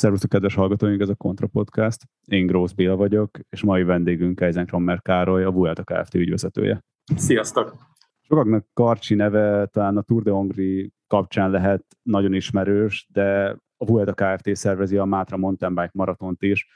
[0.00, 2.02] Szervusztok, kedves hallgatóink, ez a Kontra Podcast.
[2.26, 6.14] Én Grósz Béla vagyok, és mai vendégünk Eisenkrommer Károly, a Vuelta Kft.
[6.14, 6.84] ügyvezetője.
[7.16, 7.76] Sziasztok!
[8.20, 14.14] Sokaknak Karcsi neve talán a Tour de Hongri kapcsán lehet nagyon ismerős, de a Vuelta
[14.14, 14.56] Kft.
[14.56, 16.68] szervezi a Mátra Mountain Bike maratont is,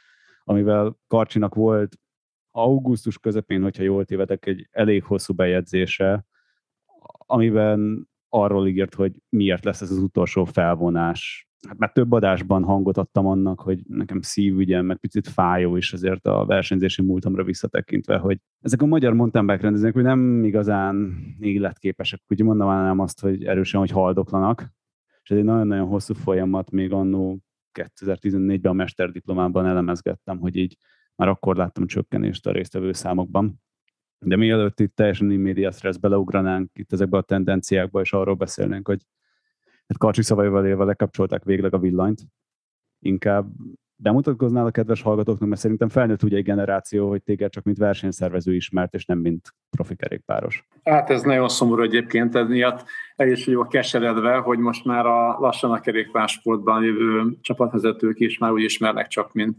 [0.44, 1.98] amivel Karcsinak volt
[2.50, 6.26] augusztus közepén, hogyha jól tévedek, egy elég hosszú bejegyzése,
[7.16, 11.48] amiben arról ígért, hogy miért lesz ez az utolsó felvonás.
[11.68, 16.26] Hát már több adásban hangot adtam annak, hogy nekem szívügyem, meg picit fájó is azért
[16.26, 22.20] a versenyzési múltamra visszatekintve, hogy ezek a magyar mountain bike rendezők, hogy nem igazán életképesek,
[22.28, 24.72] úgy mondanám azt, hogy erősen, hogy haldoklanak,
[25.22, 27.38] és ez egy nagyon-nagyon hosszú folyamat, még annó
[27.80, 30.76] 2014-ben a mesterdiplomában elemezgettem, hogy így
[31.16, 33.62] már akkor láttam csökkenést a résztvevő számokban.
[34.18, 39.02] De mielőtt itt teljesen immédiat stressz beleugranánk itt ezekbe a tendenciákba, és arról beszélnénk, hogy
[39.86, 42.20] hát Karcsi szavaival élve lekapcsolták végleg a villanyt,
[42.98, 43.52] inkább
[43.96, 48.54] bemutatkoznál a kedves hallgatóknak, mert szerintem felnőtt úgy egy generáció, hogy téged csak mint versenyszervező
[48.54, 50.64] ismert, és nem mint profi kerékpáros.
[50.82, 52.84] Hát ez nagyon szomorú egyébként, ez miatt
[53.16, 58.50] el is vagyok keseredve, hogy most már a lassan a kerékpársportban jövő csapatvezetők is már
[58.50, 59.58] úgy ismernek csak, mint,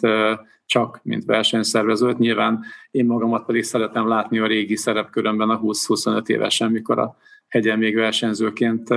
[0.66, 2.17] csak, mint versenyszervezőt.
[2.17, 7.16] Nyilván én magamat pedig szeretem látni a régi szerepkörömben a 20-25 évesen, mikor a
[7.48, 8.88] hegyen még versenyzőként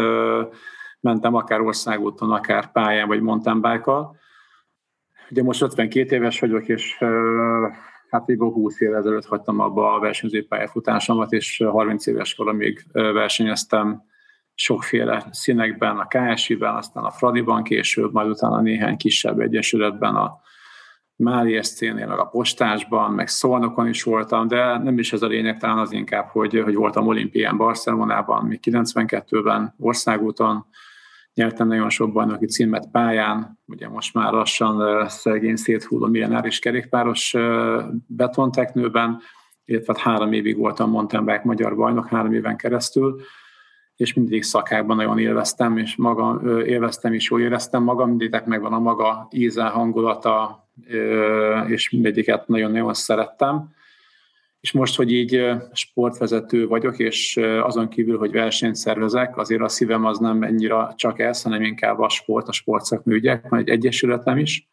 [1.01, 3.93] mentem akár országúton, akár pályán, vagy mountain bike
[5.31, 6.99] Ugye most 52 éves vagyok, és
[8.11, 14.03] hát még 20 év ezelőtt hagytam abba a versenyző pályafutásomat, és 30 éves koromig versenyeztem
[14.55, 20.41] sokféle színekben, a KSI-ben, aztán a Fradiban később, majd utána néhány kisebb egyesületben, a
[21.17, 25.59] Mári SC-nél, meg a postásban, meg Szolnokon is voltam, de nem is ez a lényeg,
[25.59, 30.67] talán az inkább, hogy, hogy voltam olimpián Barcelonában, még 92-ben országúton,
[31.39, 37.35] nyertem nagyon sok bajnoki címet pályán, ugye most már lassan szegény széthulló millenáris kerékpáros
[38.07, 39.21] betonteknőben,
[39.65, 43.21] illetve hát három évig voltam mountain bike magyar bajnok, három éven keresztül,
[43.97, 48.79] és mindig szakákban nagyon élveztem, és magam, élveztem, és jól éreztem magam, mindegyek megvan a
[48.79, 50.67] maga íze, hangulata,
[51.67, 53.77] és mindegyiket nagyon-nagyon szerettem.
[54.61, 60.05] És most, hogy így sportvezető vagyok, és azon kívül, hogy versenyt szervezek, azért a szívem
[60.05, 64.39] az nem ennyire csak ez, hanem inkább a sport, a sportszakmű ügyek, van egy egyesületem
[64.39, 64.69] is.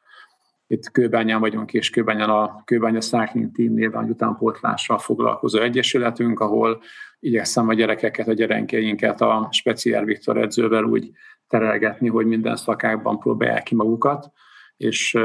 [0.67, 6.81] Itt Kőbányán vagyunk, és Kőbányán a Kőbánya Cycling Team néven utánpótlással foglalkozó egyesületünk, ahol
[7.19, 11.11] igyekszem a gyerekeket, a gyerekeinket a Speciál Viktor edzővel úgy
[11.47, 14.31] terelgetni, hogy minden szakákban próbálják ki magukat,
[14.77, 15.17] és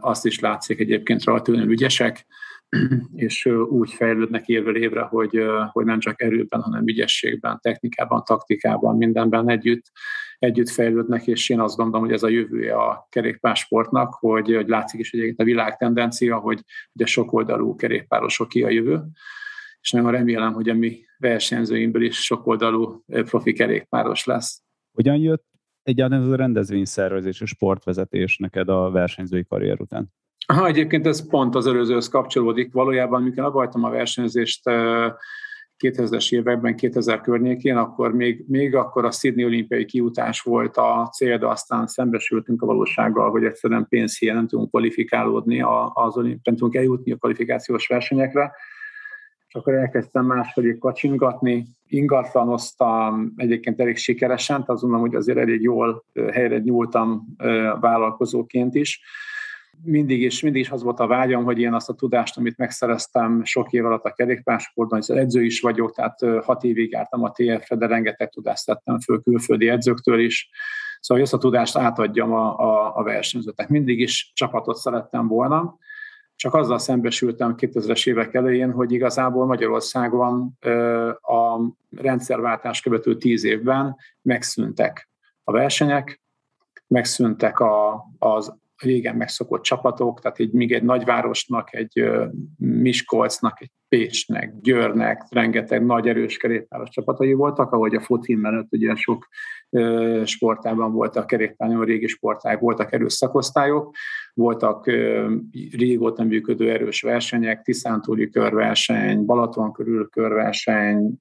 [0.00, 2.26] azt is látszik egyébként rajta, ügyesek,
[3.26, 5.40] és úgy fejlődnek évről évre, hogy,
[5.72, 9.84] hogy nem csak erőben, hanem ügyességben, technikában, taktikában, mindenben együtt,
[10.38, 15.00] együtt fejlődnek, és én azt gondolom, hogy ez a jövője a kerékpársportnak, hogy, hogy látszik
[15.00, 16.60] is egyébként a világ tendencia, hogy
[16.92, 19.02] ugye sokoldalú kerékpárosok ki a jövő,
[19.80, 24.62] és nagyon remélem, hogy a mi versenyzőimből is sokoldalú profi kerékpáros lesz.
[24.92, 25.44] Hogyan jött
[25.82, 30.12] egyáltalán ez a rendezvényszervezés és sportvezetés neked a versenyzői karrier után?
[30.46, 32.72] Ha egyébként ez pont az előzőhöz kapcsolódik.
[32.72, 34.62] Valójában, amikor abajtam a versenyzést
[35.78, 41.38] 2000-es években, 2000 környékén, akkor még, még akkor a Sydney olimpiai kiutás volt a cél,
[41.38, 45.62] de aztán szembesültünk a valósággal, hogy egyszerűen pénzhiány nem tudunk kvalifikálódni
[45.92, 48.52] az olimpián, nem tudunk eljutni a kvalifikációs versenyekre.
[49.48, 56.04] És akkor elkezdtem másfelé kacsingatni, ingatlanoztam egyébként elég sikeresen, azt mondom, hogy azért elég jól
[56.32, 57.26] helyre nyúltam
[57.80, 59.00] vállalkozóként is
[59.82, 63.44] mindig is, mindig is az volt a vágyam, hogy én azt a tudást, amit megszereztem
[63.44, 67.76] sok év alatt a kerékpársporton, hogy edző is vagyok, tehát hat évig jártam a TF-re,
[67.76, 70.50] de rengeteg tudást tettem föl külföldi edzőktől is,
[71.00, 73.68] Szóval ezt a tudást átadjam a, a, a versenyzőknek.
[73.68, 75.78] Mindig is csapatot szerettem volna,
[76.36, 80.58] csak azzal szembesültem 2000-es évek elején, hogy igazából Magyarországon
[81.20, 81.60] a
[81.96, 85.08] rendszerváltás követő tíz évben megszűntek
[85.44, 86.22] a versenyek,
[86.86, 92.04] megszűntek a, az régen megszokott csapatok, tehát egy, még egy nagyvárosnak, egy
[92.56, 98.94] Miskolcnak, egy Pécsnek, Győrnek rengeteg nagy erős kerékpáros csapatai voltak, ahogy a foci mellett ugye
[98.94, 99.28] sok
[100.24, 103.94] sportában voltak kerékpáron, régi sportág, voltak erős szakosztályok,
[104.34, 104.86] voltak
[105.70, 111.12] régóta működő erős versenyek, Tiszántúli körverseny, Balaton körül körverseny,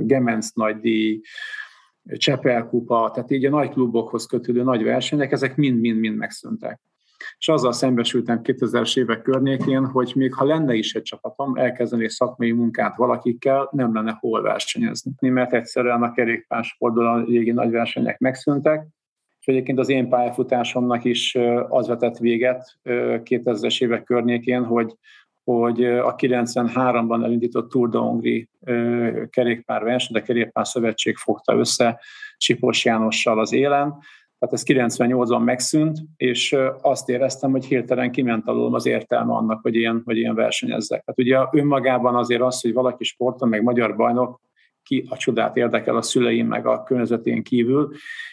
[0.00, 1.20] Gemenc nagydíj,
[2.08, 6.80] Csepel kupa, tehát így a nagy klubokhoz kötődő nagy versenyek, ezek mind-mind-mind megszűntek.
[7.38, 12.52] és azzal szembesültem 2000-es évek környékén, hogy még ha lenne is egy csapatom, elkezdeni szakmai
[12.52, 15.28] munkát valakikkel, nem lenne hol versenyezni.
[15.28, 18.86] Mert egyszerűen a kerékpársportból a régi nagy versenyek megszűntek,
[19.40, 21.38] és egyébként az én pályafutásomnak is
[21.68, 24.96] az vetett véget 2000-es évek környékén, hogy
[25.46, 28.48] hogy a 93-ban elindított Tour de Hongri
[29.30, 32.00] kerékpárverseny, de kerékpár szövetség fogta össze
[32.36, 33.94] Sipos Jánossal az élen,
[34.38, 39.74] tehát ez 98-ban megszűnt, és azt éreztem, hogy hirtelen kiment alól az értelme annak, hogy
[39.74, 41.04] ilyen, hogy ilyen versenyezzek.
[41.04, 44.40] Tehát ugye önmagában azért az, hogy valaki sporton, meg magyar bajnok,
[44.86, 47.92] ki a csodát érdekel a szüleim, meg a környezetén kívül,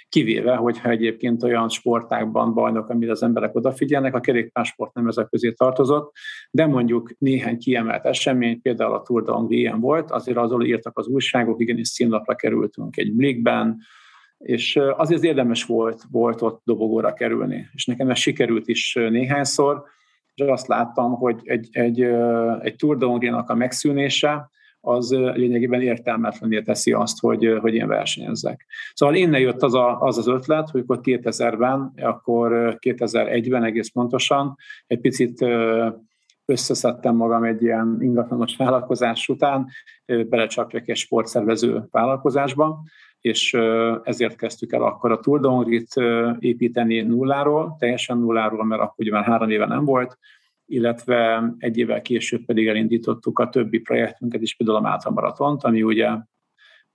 [0.09, 5.51] kivéve, hogyha egyébként olyan sportákban bajnok, amire az emberek odafigyelnek, a kerékpársport nem ezek közé
[5.51, 6.15] tartozott,
[6.51, 11.07] de mondjuk néhány kiemelt esemény, például a Tour de Hongrie volt, azért azon írtak az
[11.07, 13.77] újságok, igenis színlapra kerültünk egy blikben,
[14.37, 17.69] és azért érdemes volt, volt ott dobogóra kerülni.
[17.73, 19.83] És nekem ez sikerült is néhányszor,
[20.35, 22.01] és azt láttam, hogy egy, egy,
[22.61, 24.51] egy Tour de Hongrie-nak a megszűnése,
[24.85, 28.65] az lényegében értelmetlené teszi azt, hogy, hogy én versenyezzek.
[28.93, 34.55] Szóval innen jött az, a, az az ötlet, hogy akkor 2000-ben, akkor 2001-ben egész pontosan
[34.87, 35.45] egy picit
[36.45, 39.67] összeszedtem magam egy ilyen ingatlanos vállalkozás után,
[40.05, 42.83] belecsapjak egy sportszervező vállalkozásba,
[43.19, 43.53] és
[44.03, 45.65] ezért kezdtük el akkor a Tour
[46.39, 50.17] építeni nulláról, teljesen nulláról, mert akkor már három éve nem volt,
[50.65, 55.83] illetve egy évvel később pedig elindítottuk a többi projektünket is, például a Mátra Maratont, ami
[55.83, 56.07] ugye,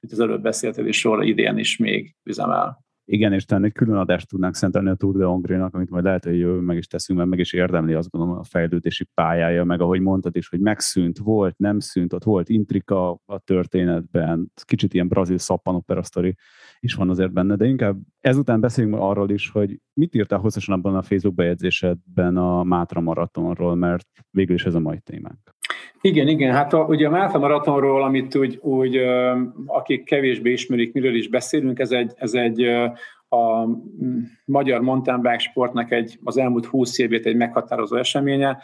[0.00, 2.86] mint az előbb beszélted is róla, idén is még üzemel.
[3.10, 6.24] Igen, és talán egy külön adást tudnánk szentelni a Tour de Hongrie-nak, amit majd lehet,
[6.24, 9.80] hogy jövő meg is teszünk, mert meg is érdemli azt gondolom a fejlődési pályája, meg
[9.80, 15.08] ahogy mondtad is, hogy megszűnt, volt, nem szűnt, ott volt intrika a történetben, kicsit ilyen
[15.08, 16.36] brazil szappanopera sztori
[16.80, 20.96] is van azért benne, de inkább ezután beszéljünk arról is, hogy mit írtál hosszasan abban
[20.96, 25.56] a Facebook bejegyzésedben a Mátra maratonról, mert végül is ez a mai témánk.
[26.00, 28.96] Igen, igen, hát a, ugye a Mátra maratonról, amit úgy, úgy
[29.66, 32.62] akik kevésbé ismerik, miről is beszélünk, ez egy, ez egy
[33.28, 33.68] a
[34.44, 38.58] magyar mountain bike sportnak egy, az elmúlt 20 évét egy meghatározó eseménye.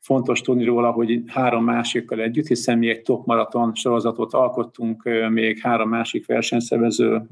[0.00, 5.58] Fontos tudni róla, hogy három másikkal együtt, hiszen mi egy top maraton sorozatot alkottunk még
[5.58, 7.22] három másik versenyszervező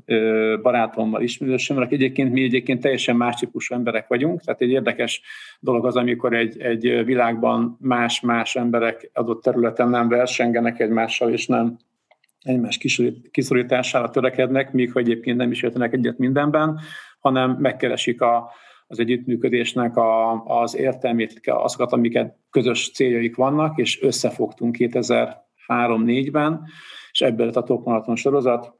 [0.63, 5.23] barátommal, ismerősömmel, akik egyébként mi egyébként teljesen más típusú emberek vagyunk, tehát egy érdekes
[5.61, 11.77] dolog az, amikor egy, egy világban más-más emberek adott területen nem versengenek egymással, és nem
[12.43, 12.79] egymás
[13.31, 16.81] kiszorítására törekednek, míg ha egyébként nem is értenek egyet mindenben,
[17.19, 18.51] hanem megkeresik a,
[18.87, 26.65] az együttműködésnek a, az értelmét, azokat, amiket közös céljaik vannak, és összefogtunk 2003-4-ben,
[27.13, 28.75] és ebből lett a Top Marathon sorozat.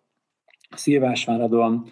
[0.77, 1.91] Szilvásváradon,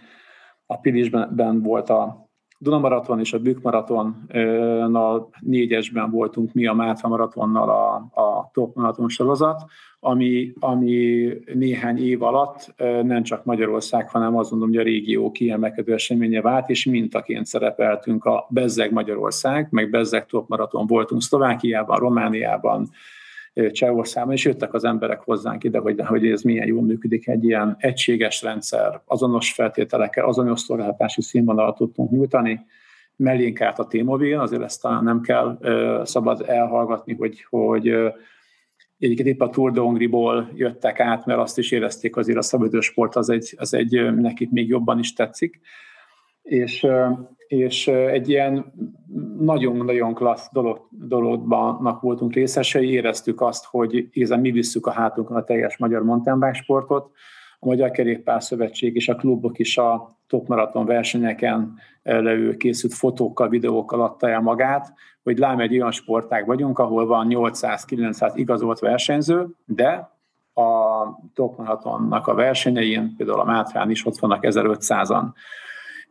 [0.67, 2.24] a Pilisben volt a
[2.59, 9.09] Dunamaraton és a Bükk Maratonnal négyesben voltunk mi a Mátra Maratonnal a, a Top Maraton
[9.09, 9.65] sorozat,
[10.01, 15.93] ami, ami néhány év alatt nem csak Magyarország, hanem azt mondom, hogy a régió kiemelkedő
[15.93, 22.89] eseménye vált, és mintaként szerepeltünk a Bezzeg Magyarország, meg Bezzeg Top Maraton voltunk Szlovákiában, Romániában,
[23.71, 27.77] Csehországban, és jöttek az emberek hozzánk ide, hogy, hogy ez milyen jól működik, egy ilyen
[27.79, 32.67] egységes rendszer, azonos feltételekkel, azonos szolgáltatási színvonalat tudtunk nyújtani,
[33.17, 35.59] mellénk állt a T-Mobile, azért ezt talán nem kell
[36.05, 37.95] szabad elhallgatni, hogy, hogy
[38.99, 43.17] Egyébként épp a Tour de Hongriból jöttek át, mert azt is érezték azért a szabadősport,
[43.17, 45.61] az egy, az egy nekik még jobban is tetszik.
[46.43, 46.87] És
[47.47, 48.73] és egy ilyen
[49.39, 55.45] nagyon-nagyon klassz dolog, dologban voltunk részesei, éreztük azt, hogy ézen mi visszük a hátunkon a
[55.45, 57.11] teljes magyar mountainbike sportot,
[57.59, 63.49] a Magyar Kerékpár Szövetség és a klubok is a top maraton versenyeken levő készült fotókkal,
[63.49, 69.47] videókkal adta el magát, hogy lám egy olyan sportág vagyunk, ahol van 800-900 igazolt versenyző,
[69.65, 70.13] de
[70.55, 75.25] a top maratonnak a versenyein, például a Mátrán is ott vannak 1500-an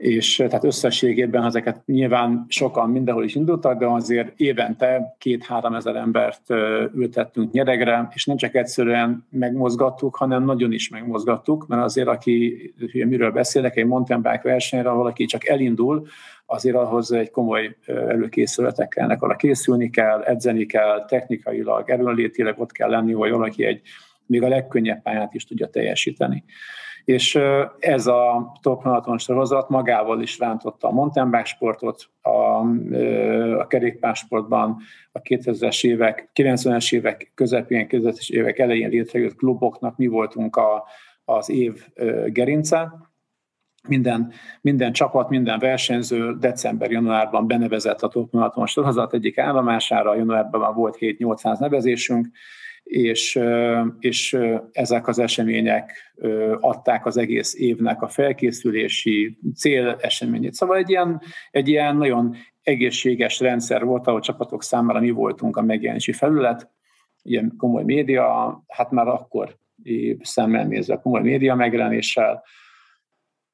[0.04, 5.96] és eh, tehát összességében ezeket nyilván sokan mindenhol is indultak, de azért évente két-három ezer
[5.96, 6.50] embert
[6.96, 13.32] ültettünk nyeregre, és nem csak egyszerűen megmozgattuk, hanem nagyon is megmozgattuk, mert azért, aki miről
[13.32, 16.08] beszélek, egy mountain bike versenyre, valaki csak elindul,
[16.46, 22.90] azért ahhoz egy komoly előkészületek kellnek, arra készülni kell, edzeni kell, technikailag, erőnlétileg ott kell
[22.90, 23.82] lenni, hogy valaki egy
[24.26, 26.44] még a legkönnyebb pályát is tudja teljesíteni
[27.06, 27.40] és
[27.80, 32.30] ez a Top Marathon sorozat magával is rántotta a mountain bike sportot, a,
[33.60, 34.78] a kerékpársportban
[35.12, 40.84] a 2000-es évek, 90-es évek közepén, 2000-es évek elején létrejött kluboknak mi voltunk a,
[41.26, 41.86] az év
[42.28, 42.92] gerince,
[43.88, 44.32] minden,
[44.62, 50.98] minden csapat, minden versenyző december-januárban benevezett a Top Marathon sorozat egyik állomására, januárban már volt
[51.00, 52.28] 7-800 nevezésünk,
[52.84, 53.40] és,
[54.00, 54.38] és
[54.72, 56.14] ezek az események
[56.60, 60.54] adták az egész évnek a felkészülési cél eseményét.
[60.54, 61.22] Szóval egy ilyen,
[61.52, 66.70] egy ilyen nagyon egészséges rendszer volt, ahol csapatok számára mi voltunk a megjelenési felület,
[67.22, 69.58] ilyen komoly média, hát már akkor
[70.22, 72.44] szemmel nézve komoly média megjelenéssel,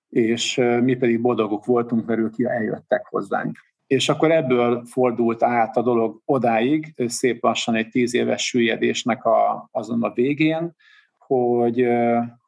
[0.10, 3.58] és mi pedig boldogok voltunk, mert ők eljöttek hozzánk.
[3.90, 9.70] És akkor ebből fordult át a dolog odáig, szép lassan egy tíz éves süllyedésnek a,
[9.72, 10.76] azon a végén,
[11.18, 11.88] hogy,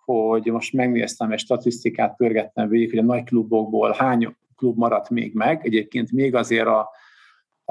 [0.06, 5.34] hogy most megnéztem egy statisztikát, pörgettem végig, hogy a nagy klubokból hány klub maradt még
[5.34, 5.66] meg.
[5.66, 6.90] Egyébként még azért a,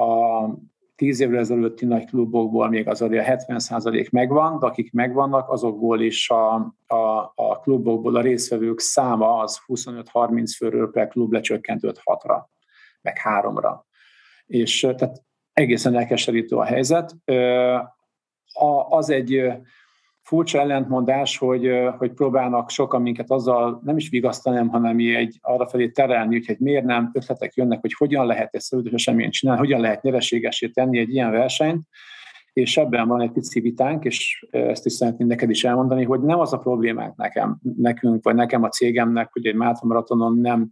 [0.03, 0.49] a
[0.95, 6.29] tíz évvel ezelőtti nagy klubokból még az a 70% megvan, de akik megvannak, azokból is
[6.29, 6.53] a,
[6.87, 12.41] a, a klubokból a részvevők száma az 25-30 főről per klub lecsökkent 6-ra,
[13.01, 13.79] meg 3-ra.
[14.45, 17.15] És tehát egészen elkeserítő a helyzet.
[18.89, 19.51] Az egy
[20.21, 25.89] furcsa ellentmondás, hogy, hogy próbálnak sokan minket azzal nem is vigasztani, hanem egy arra felé
[25.89, 30.01] terelni, hogy miért nem ötletek jönnek, hogy hogyan lehet ezt szövődös eseményt csinálni, hogyan lehet
[30.01, 31.87] nyereségesé tenni egy ilyen versenyt,
[32.53, 36.39] és ebben van egy pici vitánk, és ezt is szeretném neked is elmondani, hogy nem
[36.39, 40.71] az a problémánk nekem, nekünk, vagy nekem a cégemnek, hogy egy marathon nem,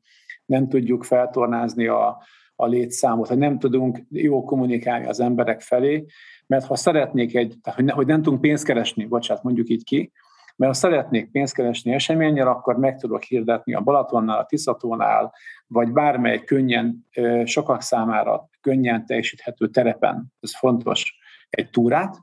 [0.50, 2.24] nem tudjuk feltornázni a,
[2.56, 6.06] a létszámot, hogy nem tudunk jó kommunikálni az emberek felé,
[6.48, 9.84] mert ha szeretnék egy, tehát hogy, ne, hogy nem tudunk pénzt keresni, bocsánat, mondjuk így
[9.84, 10.12] ki,
[10.56, 15.34] mert ha szeretnék pénzt keresni eseményen, akkor meg tudok hirdetni a Balatonnál, a Tiszatónál,
[15.68, 17.08] vagy bármely könnyen,
[17.44, 21.18] sokak számára könnyen teljesíthető terepen, ez fontos,
[21.50, 22.18] egy túrát,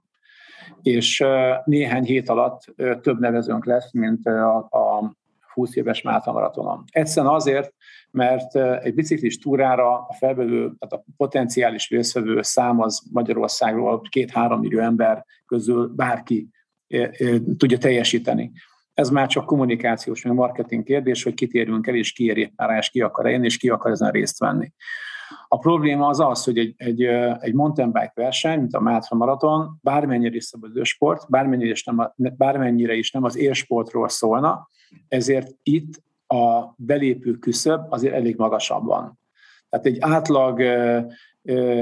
[0.83, 1.25] és
[1.65, 5.15] néhány hét alatt több nevezőnk lesz, mint a, a
[5.57, 6.85] 20 éves Málta maratonon.
[6.91, 7.75] Egyszerűen azért,
[8.11, 14.81] mert egy biciklis túrára a felvevő, tehát a potenciális részvevő szám az Magyarországról két-három millió
[14.81, 16.49] ember közül bárki
[17.57, 18.53] tudja teljesíteni.
[18.95, 22.91] Ez már csak kommunikációs, meg marketing kérdés, hogy kitérünk el, és ki ér rá, és
[22.91, 24.73] ki akar eljönni, és ki akar ezen részt venni.
[25.49, 27.03] A probléma az az, hogy egy, egy,
[27.41, 31.99] egy mountain bike verseny, mint a Mátra Maraton, bármennyire is szabadidő sport, bármennyire is, nem
[31.99, 34.69] a, bármennyire is nem az élsportról szólna,
[35.09, 39.19] ezért itt a belépő küszöb azért elég magasabb van.
[39.69, 40.63] Tehát egy átlag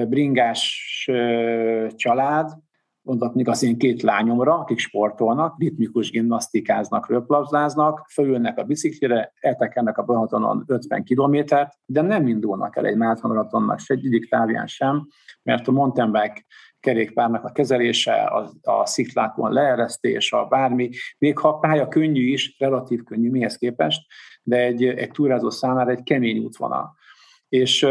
[0.08, 1.08] bringás
[1.90, 2.50] család,
[3.04, 10.02] mondhatnék az én két lányomra, akik sportolnak, ritmikus gimnasztikáznak, röplabzáznak, fölülnek a biciklire, eltekernek a
[10.02, 15.06] Balatonon 50 kilométert, de nem indulnak el egy maratonnak se egyik távján sem,
[15.42, 16.44] mert a mountain bike
[16.80, 22.56] kerékpárnak a kezelése, a, a sziklákon leeresztés, a bármi, még ha a pálya könnyű is,
[22.58, 24.00] relatív könnyű mihez képest,
[24.42, 26.94] de egy, egy túrázó számára egy kemény útvonal.
[27.48, 27.86] És,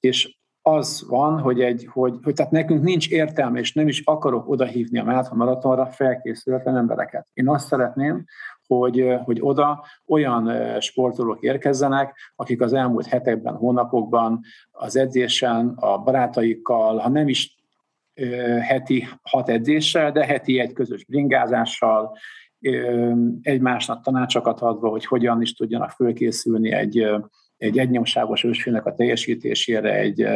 [0.00, 0.37] és
[0.74, 4.98] az van, hogy, egy, hogy, hogy tehát nekünk nincs értelme, és nem is akarok odahívni
[4.98, 7.28] a Mátha Maratonra felkészületlen embereket.
[7.32, 8.24] Én azt szeretném,
[8.66, 16.98] hogy, hogy oda olyan sportolók érkezzenek, akik az elmúlt hetekben, hónapokban az edzésen, a barátaikkal,
[16.98, 17.56] ha nem is
[18.60, 22.16] heti hat edzéssel, de heti egy közös bringázással,
[23.42, 27.06] egymásnak tanácsokat adva, hogy hogyan is tudjanak fölkészülni egy,
[27.58, 30.26] egy egynyomságos ősfének a teljesítésére egy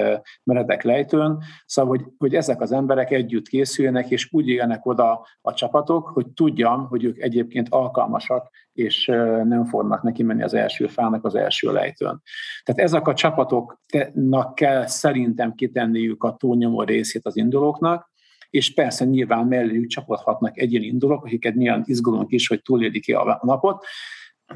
[0.45, 1.39] meredek lejtőn.
[1.67, 6.27] Szóval, hogy, hogy ezek az emberek együtt készüljenek, és úgy élnek oda a csapatok, hogy
[6.29, 9.05] tudjam, hogy ők egyébként alkalmasak, és
[9.45, 12.23] nem fognak neki menni az első fának az első lejtőn.
[12.63, 18.11] Tehát ezek a csapatoknak kell szerintem kitenniük a túlnyomó részét az indulóknak,
[18.51, 23.41] és persze nyilván melléjük csapathatnak egyéni indulók, akiket milyen izgulunk is, hogy túlélik ki a
[23.43, 23.85] napot,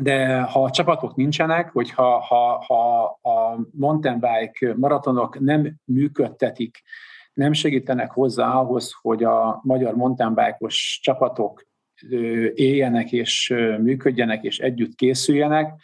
[0.01, 6.83] de ha a csapatok nincsenek, hogy ha, ha, ha a mountain bike maratonok nem működtetik,
[7.33, 11.63] nem segítenek hozzá ahhoz, hogy a magyar mountain bike-os csapatok
[12.55, 15.81] éljenek és működjenek és együtt készüljenek,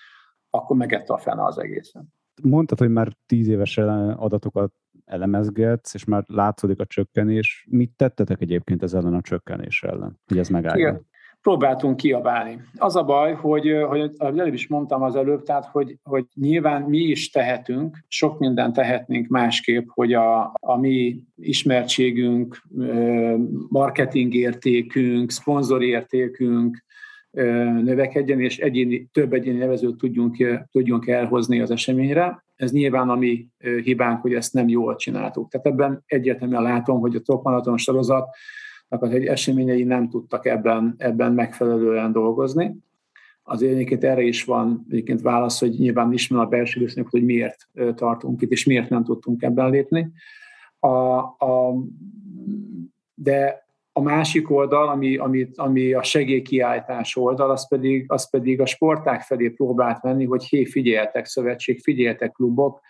[0.50, 2.12] akkor megette a fene az egészen.
[2.42, 3.78] Mondtad, hogy már tíz éves
[4.16, 4.72] adatokat
[5.04, 7.66] elemezgetsz, és már látszódik a csökkenés.
[7.70, 11.06] Mit tettetek egyébként ez ellen a csökkenés ellen, hogy ez megálljon?
[11.42, 12.60] Próbáltunk kiabálni.
[12.76, 16.98] Az a baj, hogy, hogy előbb is mondtam az előbb, tehát hogy, hogy nyilván mi
[16.98, 22.62] is tehetünk, sok mindent tehetnénk másképp, hogy a, a mi ismertségünk,
[23.68, 26.84] marketing értékünk, szponzor értékünk
[27.82, 30.36] növekedjen, és egyéni, több egyéni nevezőt tudjunk,
[30.70, 32.44] tudjunk elhozni az eseményre.
[32.56, 33.48] Ez nyilván a mi
[33.82, 35.50] hibánk, hogy ezt nem jól csináltuk.
[35.50, 38.28] Tehát ebben egyértelműen látom, hogy a Top Marathon sorozat
[39.00, 42.76] egy eseményei nem tudtak ebben, ebben megfelelően dolgozni.
[43.42, 47.68] azért egyébként erre is van egyébként válasz, hogy nyilván ismer a belső viszonyok, hogy miért
[47.94, 50.12] tartunk itt, és miért nem tudtunk ebben lépni.
[50.78, 51.74] A, a,
[53.14, 58.66] de a másik oldal, ami, ami, ami a segélykiáltás oldal, az pedig, az pedig a
[58.66, 62.80] sporták felé próbált venni, hogy hé, figyeltek szövetség, figyeltek klubok,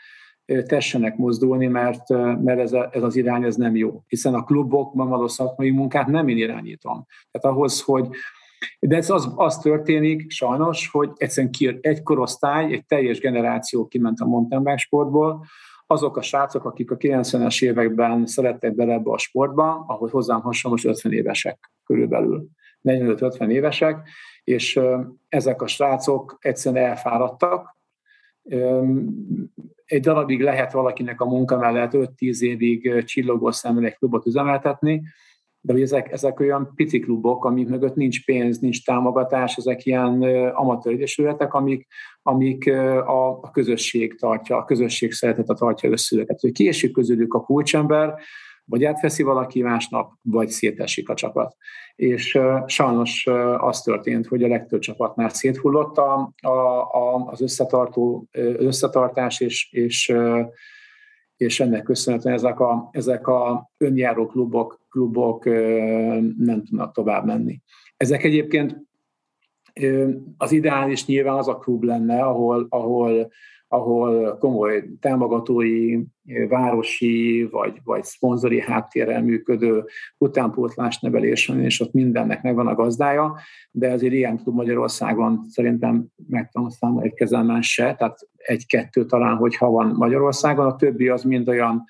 [0.66, 2.08] tessenek mozdulni, mert,
[2.42, 4.02] mert ez, a, ez az irány ez nem jó.
[4.06, 7.06] Hiszen a klubokban való szakmai munkát nem én irányítom.
[7.30, 8.08] Tehát ahhoz, hogy
[8.80, 14.20] de ez az, az történik sajnos, hogy egyszerűen ki, egy korosztály, egy teljes generáció kiment
[14.20, 15.44] a mountain bike sportból,
[15.86, 20.78] azok a srácok, akik a 90-es években szerettek bele ebbe a sportba, ahogy hozzám hasonló,
[20.82, 22.46] 50 évesek körülbelül,
[22.82, 24.08] 45-50 évesek,
[24.44, 24.80] és
[25.28, 27.76] ezek a srácok egyszerűen elfáradtak.
[29.84, 35.02] Egy darabig lehet valakinek a munka mellett 5-10 évig csillogó szemmel egy klubot üzemeltetni,
[35.64, 40.22] de hogy ezek, ezek olyan pici klubok, amik mögött nincs pénz, nincs támogatás, ezek ilyen
[40.54, 41.86] amatőr egyesületek, amik,
[42.22, 42.72] amik
[43.06, 46.40] a, a közösség tartja, a közösség szeretete tartja össze őket.
[46.40, 48.14] Hogy kiesik közülük a kulcsember,
[48.64, 51.56] vagy átveszi valaki másnap, vagy szétesik a csapat.
[51.94, 53.26] És sajnos
[53.56, 56.48] az történt, hogy a legtöbb csapatnál széthullott a, a,
[56.80, 58.28] a, az összetartó,
[58.58, 60.14] összetartás, és, és
[61.42, 65.44] és ennek köszönhetően ezek a, ezek a önjáró klubok, klubok
[66.38, 67.60] nem tudnak tovább menni.
[67.96, 68.76] Ezek egyébként
[70.36, 73.30] az ideális nyilván az a klub lenne, ahol, ahol
[73.72, 75.98] ahol komoly támogatói,
[76.48, 79.84] városi vagy, vagy szponzori háttérrel működő
[80.18, 83.38] utánpótlás nevelés van, és ott mindennek megvan a gazdája,
[83.70, 89.70] de azért ilyen klub Magyarországon szerintem meg tudom egy kezelmen se, tehát egy-kettő talán, hogyha
[89.70, 91.84] van Magyarországon, a többi az mind olyan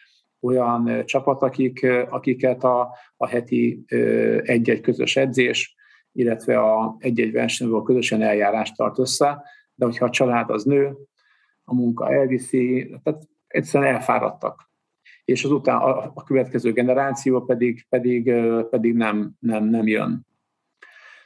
[0.44, 3.84] olyan csapat, akik, akiket a, a heti
[4.42, 5.76] egy-egy közös edzés,
[6.12, 9.42] illetve a egy-egy versenyről közösen eljárást tart össze,
[9.75, 10.97] de hogyha a család az nő,
[11.64, 14.70] a munka elviszi, tehát egyszerűen elfáradtak.
[15.25, 18.33] És azután a, a következő generáció pedig, pedig,
[18.70, 20.27] pedig nem, nem, nem jön.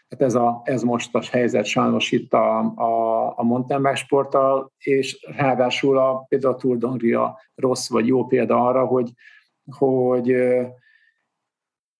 [0.08, 4.72] Tehát ez, a, ez most a helyzet sajnos itt a, a, a mountain bike sporttal,
[4.78, 9.10] és ráadásul a, például a Tour rossz vagy jó példa arra, hogy,
[9.76, 10.34] hogy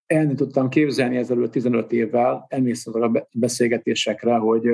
[0.07, 4.69] el nem tudtam képzelni ezelőtt 15 évvel, emlékszem a beszélgetésekre, hogy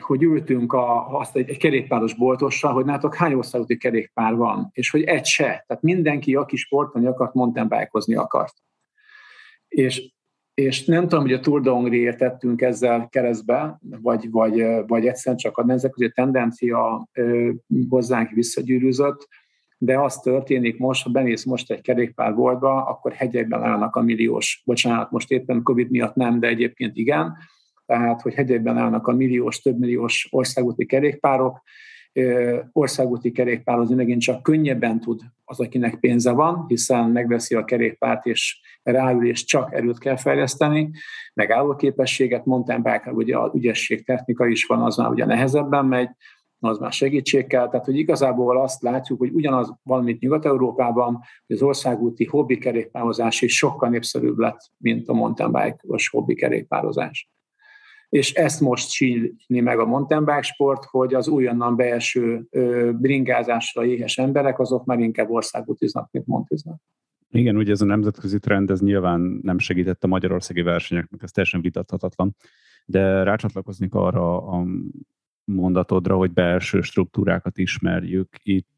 [0.00, 4.90] hogy ültünk a, azt egy, egy kerékpáros boltosra, hogy nátok hány országúti kerékpár van, és
[4.90, 5.64] hogy egy se.
[5.66, 8.54] Tehát mindenki, aki sportolni akart, mountain bike akart.
[9.68, 10.12] És,
[10.54, 15.36] és nem tudom, hogy a Tour de Hongriért tettünk ezzel keresztbe, vagy, vagy, vagy egyszerűen
[15.36, 17.50] csak a nemzetközi tendencia ö,
[17.88, 19.28] hozzánk visszagyűrűzött,
[19.84, 25.10] de az történik most, ha benéz most egy kerékpárboltba, akkor hegyekben állnak a milliós, bocsánat,
[25.10, 27.36] most éppen Covid miatt nem, de egyébként igen,
[27.86, 31.62] tehát hogy hegyekben állnak a milliós, többmilliós országúti kerékpárok,
[32.72, 38.60] országúti kerékpározni megint csak könnyebben tud az, akinek pénze van, hiszen megveszi a kerékpárt, és
[38.82, 40.90] ráül, és csak erőt kell fejleszteni,
[41.34, 46.10] meg állóképességet, mountain bike ugye a ügyesség technika is van, az már ugye nehezebben megy,
[46.68, 47.68] az már segítség kell.
[47.68, 53.42] Tehát, hogy igazából azt látjuk, hogy ugyanaz van, mint Nyugat-Európában, hogy az országúti hobbi kerékpározás
[53.42, 57.30] is sokkal népszerűbb lett, mint a mountain bike-os hobbi kerékpározás
[58.12, 62.46] és ezt most csíni meg a mountain bike sport, hogy az újonnan beeső
[62.98, 66.80] bringázásra éhes emberek, azok már inkább országútiznak, mint montiznak.
[67.30, 71.60] Igen, ugye ez a nemzetközi trend, ez nyilván nem segített a magyarországi versenyeknek, ez teljesen
[71.60, 72.36] vitathatatlan.
[72.84, 74.64] De rácsatlakoznék arra a
[75.52, 78.28] mondatodra, hogy belső struktúrákat ismerjük.
[78.42, 78.68] Itt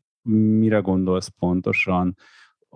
[0.59, 2.17] mire gondolsz pontosan?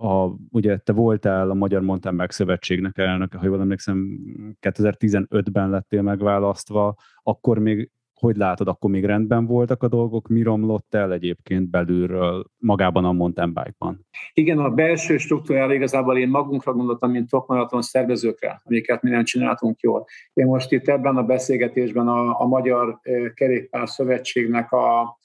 [0.01, 4.19] a, ugye te voltál a Magyar Mountain Bike Szövetségnek elnöke, ha jól emlékszem,
[4.61, 10.95] 2015-ben lettél megválasztva, akkor még hogy látod, akkor még rendben voltak a dolgok, mi romlott
[10.95, 14.05] el egyébként belülről magában a mountain bike-ban?
[14.33, 19.79] Igen, a belső struktúrára igazából én magunkra gondoltam, mint topmaraton szervezőkre, amiket mi nem csináltunk
[19.79, 20.05] jól.
[20.33, 22.99] Én most itt ebben a beszélgetésben a, a Magyar
[23.33, 25.17] Kerékpár Szövetségnek a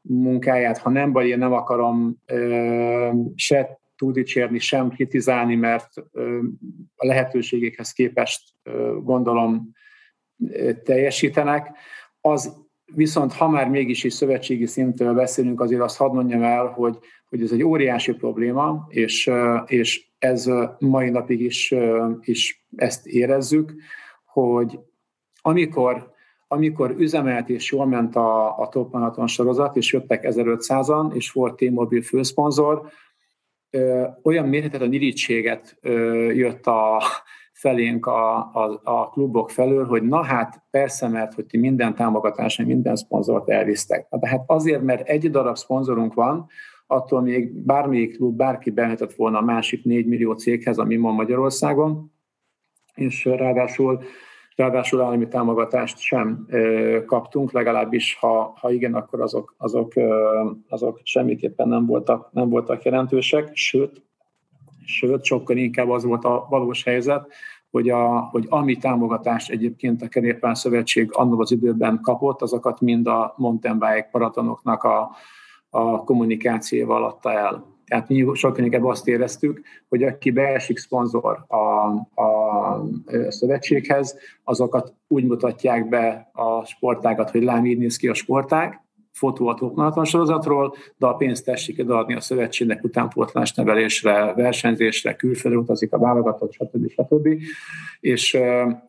[0.00, 5.88] munkáját, ha nem baj, én nem akarom ö, se túl dicsérni, sem kritizálni, mert
[6.96, 8.42] a lehetőségekhez képest
[9.02, 9.72] gondolom
[10.84, 11.76] teljesítenek.
[12.26, 12.56] Az
[12.94, 17.42] viszont, ha már mégis is szövetségi szintől beszélünk, azért azt hadd mondjam el, hogy, hogy
[17.42, 19.30] ez egy óriási probléma, és,
[19.66, 21.74] és ez mai napig is,
[22.20, 23.74] is ezt érezzük,
[24.24, 24.78] hogy
[25.42, 26.14] amikor
[26.48, 31.56] amikor üzemelt és jól ment a, a Top Marathon sorozat, és jöttek 1500-an, és volt
[31.56, 32.90] T-Mobile főszponzor,
[34.22, 35.78] olyan mérhetetlen irítséget
[36.32, 37.02] jött a
[37.56, 42.64] felénk a, a, a klubok felől, hogy na hát persze, mert hogy ti minden támogatásra,
[42.64, 44.06] minden szponzort elvisztek.
[44.10, 46.46] De hát azért, mert egy darab szponzorunk van,
[46.86, 52.12] attól még bármelyik klub, bárki behetett volna a másik 4 millió céghez, ami van Magyarországon,
[52.94, 54.02] és ráadásul
[54.56, 56.46] Ráadásul állami támogatást sem
[57.06, 59.92] kaptunk, legalábbis ha, ha igen, akkor azok, azok,
[60.68, 64.02] azok semmiképpen nem voltak, nem voltak jelentősek, sőt,
[64.86, 67.32] sőt, sokkal inkább az volt a valós helyzet,
[67.70, 73.06] hogy, a, hogy ami támogatást egyébként a Kerékpár Szövetség annól az időben kapott, azokat mind
[73.06, 75.10] a mountain bike maratonoknak a,
[75.70, 77.74] a kommunikációval adta el.
[77.86, 81.56] Tehát mi sokkal inkább azt éreztük, hogy aki beesik szponzor a,
[82.22, 82.82] a
[83.28, 88.85] szövetséghez, azokat úgy mutatják be a sportágat, hogy lám így néz ki a sportág,
[89.16, 95.92] fotó a sorozatról, de a pénzt tessék adni a szövetségnek utánpótlás nevelésre, versenyzésre, külföldre utazik
[95.92, 96.90] a válogatott, stb.
[96.90, 97.28] stb.
[98.00, 98.34] És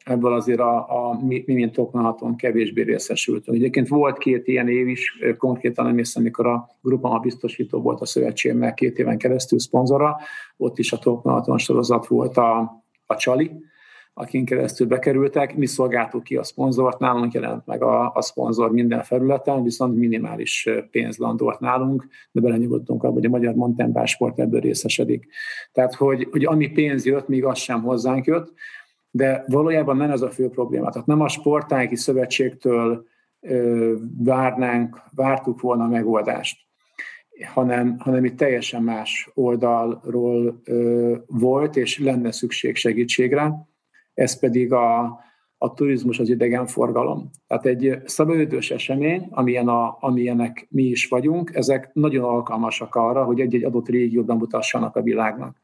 [0.04, 3.58] ebből azért a, a mi, mi mint Tokmaraton kevésbé részesültünk.
[3.58, 8.06] Egyébként volt két ilyen év is, konkrétan nem hiszem, amikor a Grupama biztosító volt a
[8.06, 10.18] szövetségnek két éven keresztül szponzora,
[10.58, 13.52] ott is a Tokmaraton sorozat volt a, a Csali,
[14.20, 19.04] akin keresztül bekerültek, mi szolgáltuk ki a szponzort, nálunk jelent meg a, a szponzor minden
[19.04, 24.60] felületen, viszont minimális pénz landolt nálunk, de belenyugodtunk abba, hogy a magyar mountain sport ebből
[24.60, 25.28] részesedik.
[25.72, 28.54] Tehát, hogy, hogy ami pénz jött, még az sem hozzánk jött,
[29.12, 30.90] de valójában nem ez a fő probléma.
[30.90, 33.06] Tehát nem a sportági szövetségtől
[33.40, 36.66] ö, várnánk, vártuk volna a megoldást
[37.54, 43.68] hanem, hanem itt teljesen más oldalról ö, volt, és lenne szükség segítségre
[44.18, 45.20] ez pedig a,
[45.58, 47.30] a turizmus, az idegenforgalom.
[47.48, 53.40] Tehát egy szabadidős esemény, amilyen a, amilyenek mi is vagyunk, ezek nagyon alkalmasak arra, hogy
[53.40, 55.58] egy-egy adott régióban mutassanak a világnak.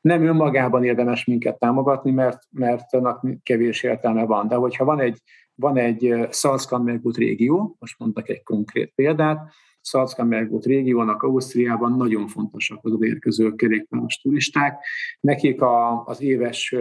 [0.00, 4.48] Nem önmagában érdemes minket támogatni, mert, mert annak kevés értelme van.
[4.48, 5.22] De hogyha van egy,
[5.54, 9.52] van egy Salzkammergut régió, most mondtak egy konkrét példát,
[9.86, 14.84] Salzkammergut régiónak Ausztriában nagyon fontosak az érkező kerékpáros turisták.
[15.20, 16.74] Nekik a, az éves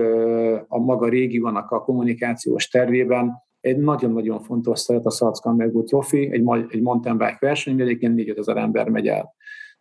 [0.68, 6.82] a maga régiónak a kommunikációs tervében egy nagyon-nagyon fontos szeret a Salzkammergut Trophy, egy, egy
[6.82, 9.34] mountain bike verseny, egyébként 4 ezer ember megy el.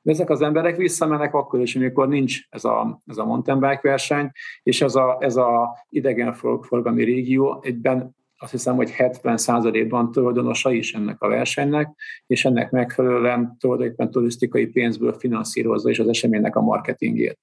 [0.03, 3.81] De ezek az emberek visszamennek akkor is, amikor nincs ez a, ez a mountain bike
[3.83, 4.31] verseny,
[4.63, 11.23] és ez a, ez a idegenforgalmi régió egyben azt hiszem, hogy 70%-ban tulajdonosa is ennek
[11.23, 11.95] a versenynek,
[12.27, 17.39] és ennek megfelelően tulajdonképpen turisztikai pénzből finanszírozza is az eseménynek a marketingét.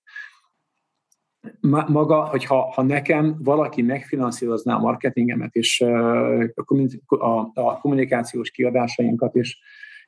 [1.87, 5.81] Maga, hogyha ha nekem valaki megfinanszírozná a marketingemet és
[7.07, 9.59] a, kommunikációs kiadásainkat, és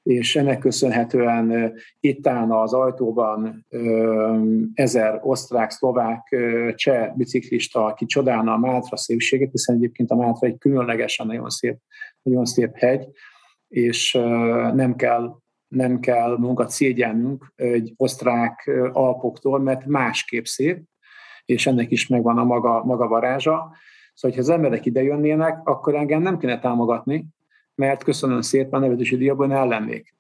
[0.03, 3.65] és ennek köszönhetően itt állna az ajtóban
[4.73, 6.35] ezer osztrák, szlovák,
[6.75, 11.77] cseh biciklista, aki csodálna a Mátra szépségét, hiszen egyébként a Mátra egy különlegesen nagyon szép,
[12.21, 13.07] nagyon szép hegy,
[13.67, 14.11] és
[14.73, 20.83] nem kell nem kell munkat szégyennünk egy osztrák alpoktól, mert másképp szép,
[21.45, 23.71] és ennek is megvan a maga, maga varázsa.
[24.13, 27.25] Szóval, ha az emberek ide jönnének, akkor engem nem kéne támogatni,
[27.75, 30.15] mert köszönöm szépen, nevetési díjabban ellennék.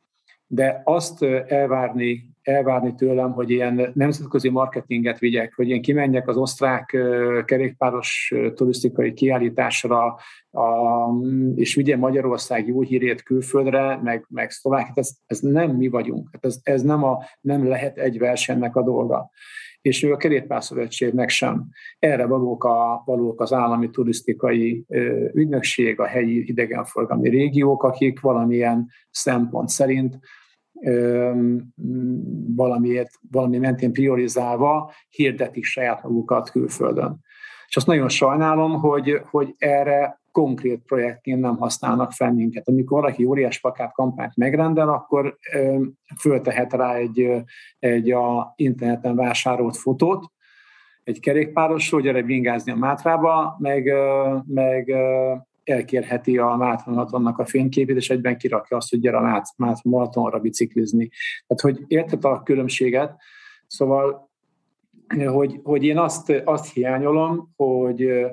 [0.47, 6.97] De azt elvárni, elvárni tőlem, hogy ilyen nemzetközi marketinget vigyek, hogy én kimenjek az osztrák
[7.45, 10.05] kerékpáros turisztikai kiállításra,
[10.51, 11.09] a,
[11.55, 16.29] és vigye Magyarország jó hírét külföldre, meg, meg Szlovákiát, ez, ez nem mi vagyunk.
[16.31, 19.31] Hát ez, ez nem, a, nem lehet egy versenynek a dolga
[19.83, 21.67] és ő a kerékpárszövetségnek sem.
[21.99, 24.85] Erre valók, a, valók az állami turisztikai
[25.33, 30.19] ügynökség, a helyi idegenforgalmi régiók, akik valamilyen szempont szerint
[32.55, 37.19] valamiért, valami mentén priorizálva hirdetik saját magukat külföldön.
[37.67, 42.67] És azt nagyon sajnálom, hogy, hogy erre konkrét projektként nem használnak fel minket.
[42.67, 45.37] Amikor valaki óriás pakát kampányt megrendel, akkor
[46.19, 47.43] föltehet rá egy,
[47.79, 50.31] egy a interneten vásárolt fotót,
[51.03, 53.93] egy kerékpárosról, gyere bingázni a Mátrába, meg,
[54.45, 54.93] meg
[55.63, 61.09] elkérheti a Mátra a fényképét, és egyben kirakja azt, hogy gyere a Mátra Maratonra biciklizni.
[61.47, 63.15] Tehát, hogy érted a különbséget?
[63.67, 64.29] Szóval,
[65.25, 68.25] hogy, hogy én azt, azt hiányolom, hogy,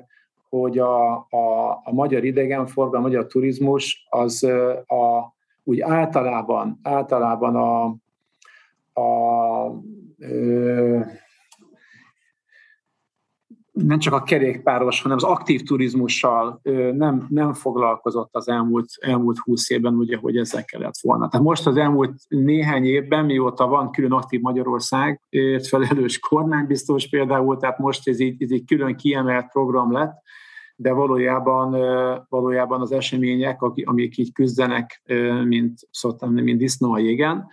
[0.49, 4.45] hogy a, a, a magyar idegenforgalom, a magyar turizmus az
[4.87, 7.85] a, úgy általában, általában a,
[9.01, 9.83] a
[10.19, 11.01] ö,
[13.87, 16.61] nem csak a kerékpáros, hanem az aktív turizmussal
[16.93, 21.29] nem, nem foglalkozott az elmúlt, elmúlt húsz évben, ugye, hogy ezzel kellett volna.
[21.29, 25.21] Tehát most az elmúlt néhány évben, mióta van külön aktív Magyarország,
[25.69, 30.13] felelős kormánybiztos például, tehát most ez így, ez így külön kiemelt program lett,
[30.77, 31.71] de valójában,
[32.29, 35.03] valójában az események, amik így küzdenek,
[35.45, 37.47] mint szoktam, mint disznó a jégen,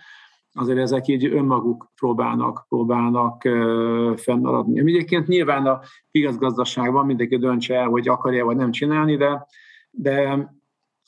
[0.52, 3.42] azért ezek így önmaguk próbálnak, próbálnak
[4.16, 4.80] fennmaradni.
[4.80, 5.80] Egyébként nyilván a
[6.10, 9.46] piacgazdaságban mindenki döntse el, hogy akarja vagy nem csinálni, de,
[9.90, 10.48] de,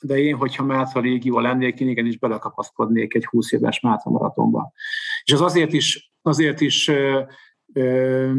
[0.01, 4.71] de én, hogyha Mátra régió lennék, én igenis belekapaszkodnék egy 20 éves Mátra maratonba.
[5.23, 7.21] És az azért is, azért is ö,
[7.73, 8.31] ö,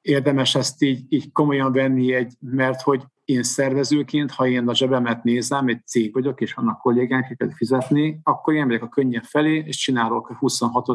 [0.00, 5.24] érdemes ezt így, így komolyan venni, egy, mert hogy én szervezőként, ha én a zsebemet
[5.24, 9.76] nézem, egy cég vagyok, és vannak kollégánk, fizetni, akkor én megyek a könnyebb felé, és
[9.76, 10.86] csinálok a 26.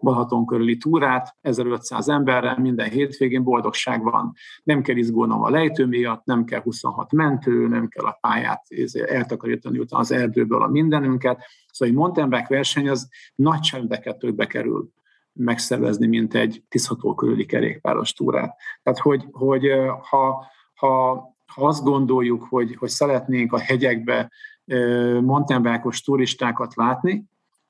[0.00, 4.32] Balaton körüli túrát, 1500 emberrel, minden hétvégén boldogság van.
[4.62, 8.66] Nem kell izgulnom a lejtő miatt, nem kell 26 mentő, nem kell a pályát
[9.06, 11.44] eltakarítani utána az erdőből a mindenünket.
[11.72, 14.90] Szóval egy mountain bike verseny az nagy csendeket többbe kerül
[15.32, 18.56] megszervezni, mint egy tiszható körüli kerékpáros túrát.
[18.82, 19.70] Tehát, hogy, hogy
[20.08, 20.46] ha,
[20.80, 21.12] ha,
[21.46, 24.30] ha azt gondoljuk, hogy, hogy szeretnénk a hegyekbe
[25.20, 27.24] mountainbike turistákat látni,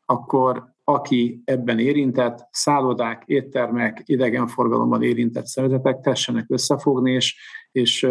[0.07, 7.37] akkor aki ebben érintett, szállodák, éttermek, idegenforgalomban érintett szervezetek tessenek összefogni, és,
[7.73, 8.09] és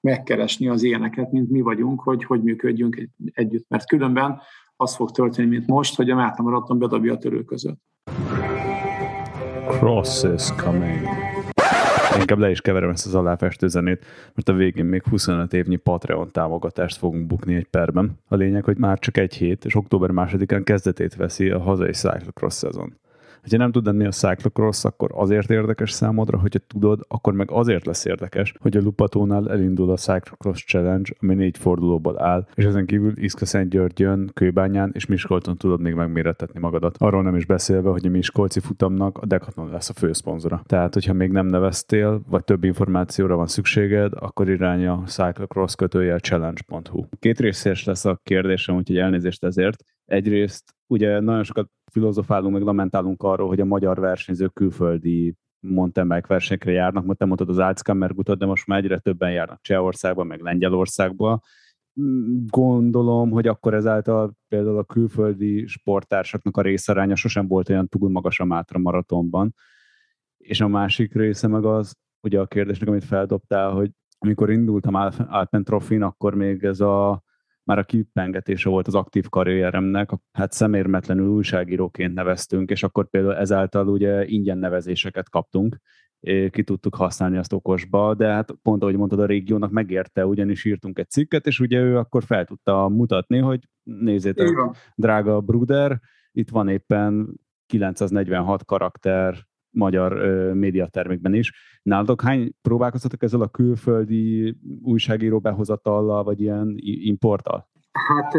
[0.00, 3.68] megkeresni az ilyeneket, mint mi vagyunk, hogy hogy működjünk együtt.
[3.68, 4.40] Mert különben
[4.76, 7.78] az fog történni, mint most, hogy a Máta Maraton bedobja a törő között.
[9.68, 11.33] Cross is coming.
[12.18, 16.30] Inkább le is keverem ezt az aláfestő zenét, mert a végén még 25 évnyi Patreon
[16.32, 18.18] támogatást fogunk bukni egy perben.
[18.28, 22.54] A lényeg, hogy már csak egy hét, és október másodikán kezdetét veszi a hazai cyclocross
[22.54, 22.98] szezon.
[23.50, 27.86] Ha nem tudod, mi a cyclocross, akkor azért érdekes számodra, hogyha tudod, akkor meg azért
[27.86, 32.86] lesz érdekes, hogy a Lupatónál elindul a Cyclocross Challenge, ami négy fordulóból áll, és ezen
[32.86, 33.12] kívül
[33.68, 36.96] Györgyön, Kőbányán és Miskolton tudod még megmérettetni magadat.
[36.98, 40.62] Arról nem is beszélve, hogy a Miskolci futamnak a Decathlon lesz a főszponzora.
[40.66, 46.18] Tehát, hogyha még nem neveztél, vagy több információra van szükséged, akkor irány a cyclocross kötőjel
[46.18, 47.04] challenge.hu.
[47.18, 49.84] Két részes lesz a kérdésem, úgyhogy elnézést ezért.
[50.04, 56.26] Egyrészt ugye nagyon sokat filozofálunk, meg lamentálunk arról, hogy a magyar versenyzők külföldi mountain bike
[56.26, 60.40] versenyekre járnak, mert te mondtad az Alzkammergutat, de most már egyre többen járnak Csehországba, meg
[60.40, 61.40] Lengyelországba.
[62.46, 68.40] Gondolom, hogy akkor ezáltal például a külföldi sporttársaknak a részaránya sosem volt olyan túl magas
[68.40, 69.54] a Mátra maratonban.
[70.36, 74.94] És a másik része meg az, ugye a kérdésnek, amit feldobtál, hogy amikor indultam
[75.28, 77.22] Alpen Trofin, akkor még ez a
[77.64, 83.88] már a kipengetése volt az aktív karrieremnek, hát szemérmetlenül újságíróként neveztünk, és akkor például ezáltal
[83.88, 85.76] ugye ingyen nevezéseket kaptunk,
[86.50, 90.98] ki tudtuk használni azt okosba, de hát pont ahogy mondtad, a régiónak megérte, ugyanis írtunk
[90.98, 94.48] egy cikket, és ugye ő akkor fel tudta mutatni, hogy nézzétek,
[94.94, 96.00] drága Bruder,
[96.32, 100.12] itt van éppen 946 karakter magyar
[100.54, 101.52] médiatermékben is.
[101.82, 107.68] Nálatok hány próbálkoztatok ezzel a külföldi újságíró behozatallal, vagy ilyen importtal?
[107.92, 108.34] Hát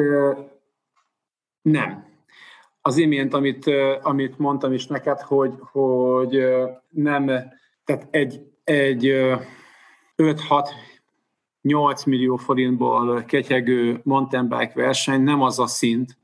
[1.61, 2.05] nem.
[2.81, 3.71] Az imént, amit,
[4.01, 6.45] amit mondtam is neked, hogy, hogy
[6.89, 7.25] nem,
[7.83, 9.03] tehát egy, egy
[10.17, 10.67] 5-6
[11.61, 16.17] 8 millió forintból ketyegő mountain bike verseny nem az a szint,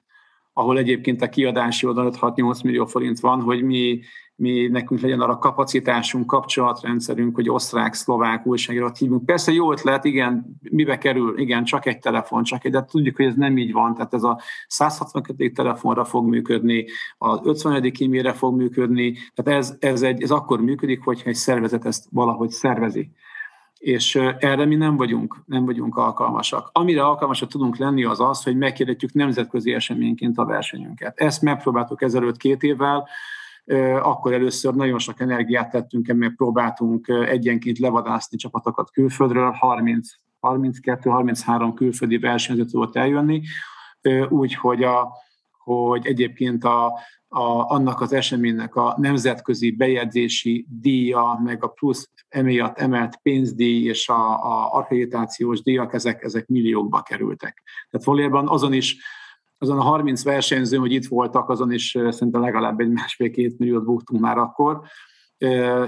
[0.53, 4.01] ahol egyébként a kiadási oldal 5-6-8 millió forint van, hogy mi
[4.41, 9.25] mi nekünk legyen arra kapacitásunk, kapcsolatrendszerünk, hogy osztrák, szlovák újságírót hívunk.
[9.25, 13.25] Persze jó ötlet, igen, mibe kerül, igen, csak egy telefon, csak egy, de tudjuk, hogy
[13.25, 15.51] ez nem így van, tehát ez a 162.
[15.51, 16.85] telefonra fog működni,
[17.17, 17.91] az 50.
[17.99, 22.49] e-mailre fog működni, tehát ez, ez, egy, ez akkor működik, hogyha egy szervezet ezt valahogy
[22.49, 23.11] szervezi
[23.81, 26.69] és erre mi nem vagyunk, nem vagyunk alkalmasak.
[26.71, 31.19] Amire alkalmasak tudunk lenni az az, hogy megkérdetjük nemzetközi eseményként a versenyünket.
[31.19, 33.07] Ezt megpróbáltuk ezelőtt két évvel,
[34.01, 40.09] akkor először nagyon sok energiát tettünk, mert próbáltunk egyenként levadászni csapatokat külföldről, 30
[40.41, 43.41] 32-33 külföldi versenyző tudott eljönni,
[44.29, 45.11] úgy, hogy, a,
[45.75, 46.85] hogy egyébként a,
[47.27, 54.09] a, annak az eseménynek a nemzetközi bejegyzési díja, meg a plusz emiatt emelt pénzdíj és
[54.09, 57.63] a, a akkreditációs díjak, ezek, ezek milliókba kerültek.
[57.89, 58.97] Tehát valójában azon is
[59.57, 64.21] azon a 30 versenyző, hogy itt voltak, azon is szerintem legalább egy másfél-két milliót buktunk
[64.21, 64.81] már akkor.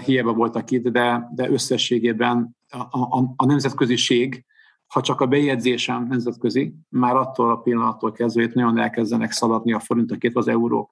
[0.06, 4.46] Hiába voltak itt, de, de összességében a, a, a nemzetköziség,
[4.94, 9.80] ha csak a bejegyzésem nemzetközi, már attól a pillanattól kezdve itt nagyon elkezdenek szaladni a
[9.80, 10.92] forintok, az eurók.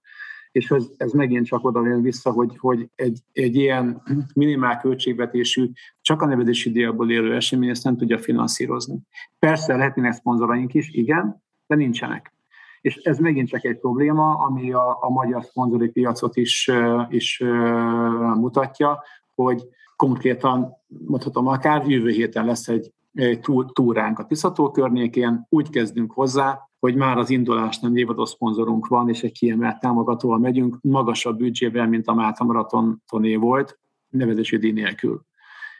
[0.52, 4.02] és ez, ez megint csak oda jön vissza, hogy, hogy egy, egy ilyen
[4.34, 5.70] minimál költségvetésű,
[6.02, 9.00] csak a nevezési díjakból élő esemény ezt nem tudja finanszírozni.
[9.40, 12.34] Persze lehetnének szponzoraink is, igen, de nincsenek.
[12.82, 16.72] És ez megint csak egy probléma, ami a, a magyar szponzori piacot is,
[17.10, 17.44] is
[18.36, 19.04] mutatja,
[19.36, 19.64] hogy
[19.96, 22.92] konkrétan mondhatom akár jövő héten lesz egy
[23.74, 29.24] túránk a Tiszató környékén, úgy kezdünk hozzá, hogy már az indulásnál névadó szponzorunk van, és
[29.24, 35.22] egy kiemelt támogatóval megyünk, magasabb büdzsével, mint a Máta Maratoné volt, nevezési díj nélkül.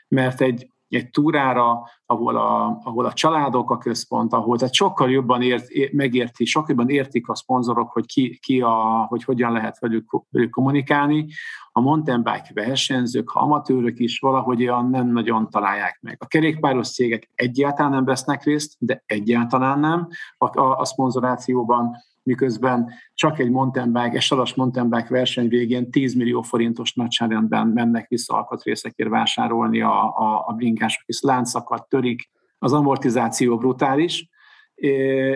[0.08, 5.42] Mert egy egy túrára, ahol a, ahol a családok a központ, ahol tehát sokkal jobban
[5.42, 10.10] ért, megérti, sokkal jobban értik a szponzorok, hogy, ki, ki a, hogy hogyan lehet velük,
[10.30, 11.26] velük kommunikálni.
[11.72, 16.16] A mountain bike versenyzők, ha amatőrök is valahogy olyan nem nagyon találják meg.
[16.20, 22.92] A kerékpáros cégek egyáltalán nem vesznek részt, de egyáltalán nem a, a, a szponzorációban miközben
[23.14, 28.08] csak egy mountain bike, egy saras mountain bike verseny végén 10 millió forintos nagyságrendben mennek
[28.08, 34.28] vissza alkatrészekért vásárolni a, a, a blinkások, hisz láncakat törik, az amortizáció brutális,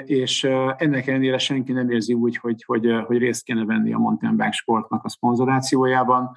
[0.04, 0.44] és
[0.76, 4.50] ennek ellenére senki nem érzi úgy, hogy, hogy, hogy részt kéne venni a mountain bike
[4.50, 6.36] sportnak a szponzorációjában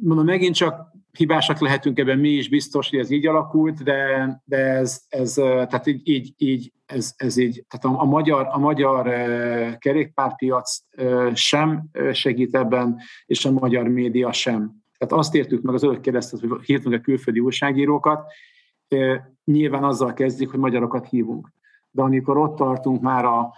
[0.00, 4.56] mondom, megint csak hibásak lehetünk ebben mi is, biztos, hogy ez így alakult, de, de
[4.56, 9.08] ez, ez, tehát így, így, így ez, ez így, tehát a, a magyar, a magyar
[9.78, 10.78] kerékpárpiac
[11.34, 14.84] sem segít ebben, és a magyar média sem.
[14.98, 18.32] Tehát azt értük meg, az előtt kérdeztet, hogy hívtunk a külföldi újságírókat,
[19.44, 21.52] nyilván azzal kezdik, hogy magyarokat hívunk.
[21.90, 23.52] De amikor ott tartunk már a,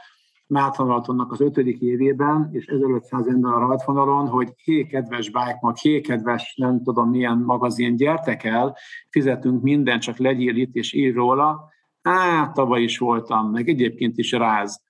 [0.49, 5.31] Mártonalatonnak az ötödik évében, és 1500 ember a rajtvonalon, hogy hé, kedves
[5.61, 8.77] mag, hé, kedves nem tudom milyen magazin, gyertek el,
[9.11, 11.71] fizetünk minden, csak legyél itt és ír róla.
[12.03, 14.83] Á, tavaly is voltam, meg egyébként is ráz.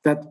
[0.00, 0.28] Tehát,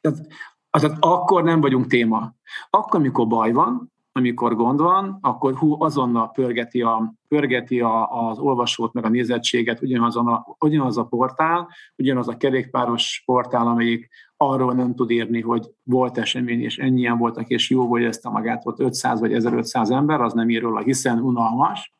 [0.00, 0.26] tehát,
[0.70, 2.34] tehát akkor nem vagyunk téma.
[2.70, 8.38] Akkor, amikor baj van, amikor gond van, akkor hú, azonnal pörgeti, a, pörgeti a, az
[8.38, 14.74] olvasót, meg a nézettséget ugyanaz a, ugyanaz a portál, ugyanaz a kerékpáros portál, amelyik arról
[14.74, 18.64] nem tud írni, hogy volt esemény, és ennyien voltak, és jó volt ezt a magát,
[18.64, 21.92] volt 500 vagy 1500 ember, az nem ír róla, hiszen unalmas.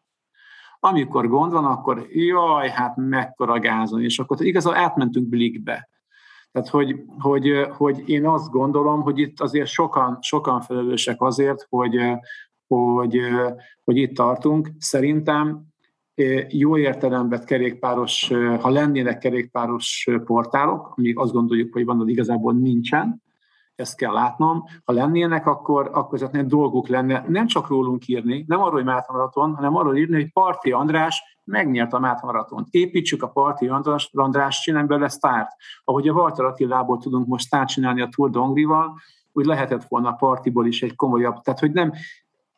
[0.80, 5.88] Amikor gond van, akkor jaj, hát mekkora gázon, és akkor igazából átmentünk blikbe
[6.52, 11.96] tehát, hogy, hogy, hogy én azt gondolom, hogy itt azért sokan, sokan felelősek azért, hogy,
[12.66, 13.20] hogy,
[13.84, 14.70] hogy itt tartunk.
[14.78, 15.66] Szerintem
[16.48, 23.22] jó értelemben kerékpáros, ha lennének kerékpáros portálok, amíg azt gondoljuk, hogy van, hogy igazából nincsen,
[23.78, 24.64] ezt kell látnom.
[24.84, 29.12] Ha lennének, akkor, akkor ezeknek dolguk lenne nem csak rólunk írni, nem arról, hogy Máta
[29.12, 32.66] Maraton, hanem arról írni, hogy Parti András megnyert a Máta Maratont.
[32.70, 35.50] Építsük a Parti András, András csinálni belőle sztárt.
[35.84, 38.86] Ahogy a Walter Attilából tudunk most sztárt csinálni a Tour d'Ongrival,
[39.32, 41.40] úgy lehetett volna a partiból is egy komolyabb.
[41.40, 41.92] Tehát, hogy nem,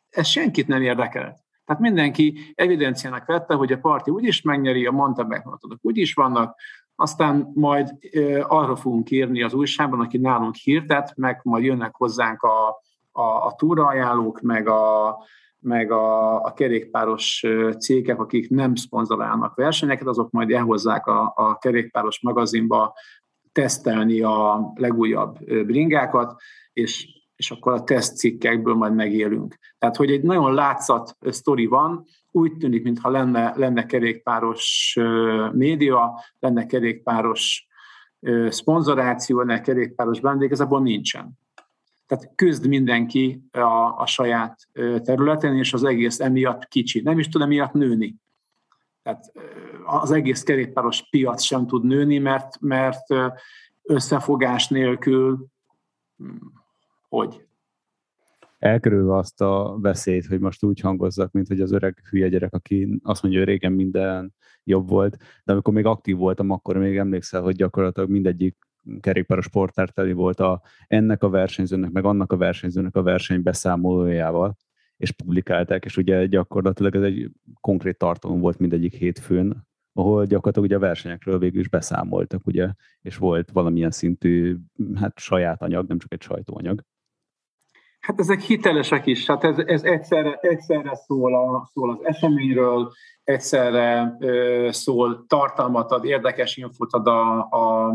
[0.09, 1.37] ez senkit nem érdekelt.
[1.65, 6.55] Tehát mindenki evidenciának vette, hogy a parti úgyis megnyeri, a mountain bike úgyis vannak,
[7.01, 7.97] aztán majd
[8.41, 12.67] arra fogunk írni az újságban, aki nálunk hirdet, meg majd jönnek hozzánk a,
[13.11, 15.17] a, a túraajánlók, meg a,
[15.59, 17.45] meg a, a kerékpáros
[17.79, 22.93] cégek, akik nem szponzorálnak versenyeket, azok majd elhozzák a, a kerékpáros magazinba
[23.51, 26.41] tesztelni a legújabb bringákat,
[26.73, 29.55] és, és akkor a tesztcikkekből majd megélünk.
[29.77, 34.97] Tehát, hogy egy nagyon látszat sztori van, úgy tűnik, mintha lenne, lenne kerékpáros
[35.51, 37.67] média, lenne kerékpáros
[38.49, 41.39] szponzoráció, lenne kerékpáros vendég, igazából nincsen.
[42.05, 44.67] Tehát küzd mindenki a, a saját
[45.03, 47.01] területen, és az egész emiatt kicsi.
[47.01, 48.15] Nem is tud emiatt nőni.
[49.03, 49.31] Tehát
[49.85, 53.05] az egész kerékpáros piac sem tud nőni, mert, mert
[53.83, 55.45] összefogás nélkül
[56.17, 56.35] hm,
[57.09, 57.45] hogy?
[58.61, 62.99] Elkerülve azt a veszélyt, hogy most úgy hangozzak, mint hogy az öreg hülye gyerek, aki
[63.03, 67.41] azt mondja, hogy régen minden jobb volt, de amikor még aktív voltam, akkor még emlékszel,
[67.41, 68.57] hogy gyakorlatilag mindegyik
[68.99, 74.57] kerékpáros sportár volt a, ennek a versenyzőnek, meg annak a versenyzőnek a verseny beszámolójával,
[74.97, 80.75] és publikálták, és ugye gyakorlatilag ez egy konkrét tartalom volt mindegyik hétfőn, ahol gyakorlatilag ugye
[80.75, 82.69] a versenyekről végül is beszámoltak, ugye,
[83.01, 84.57] és volt valamilyen szintű
[84.95, 86.83] hát saját anyag, nem csak egy sajtóanyag.
[88.01, 92.91] Hát ezek hitelesek is, hát ez, ez egyszerre, egyszerre szól, a, szól az eseményről,
[93.23, 97.87] egyszerre ö, szól, tartalmat ad, érdekes infot ad a, a,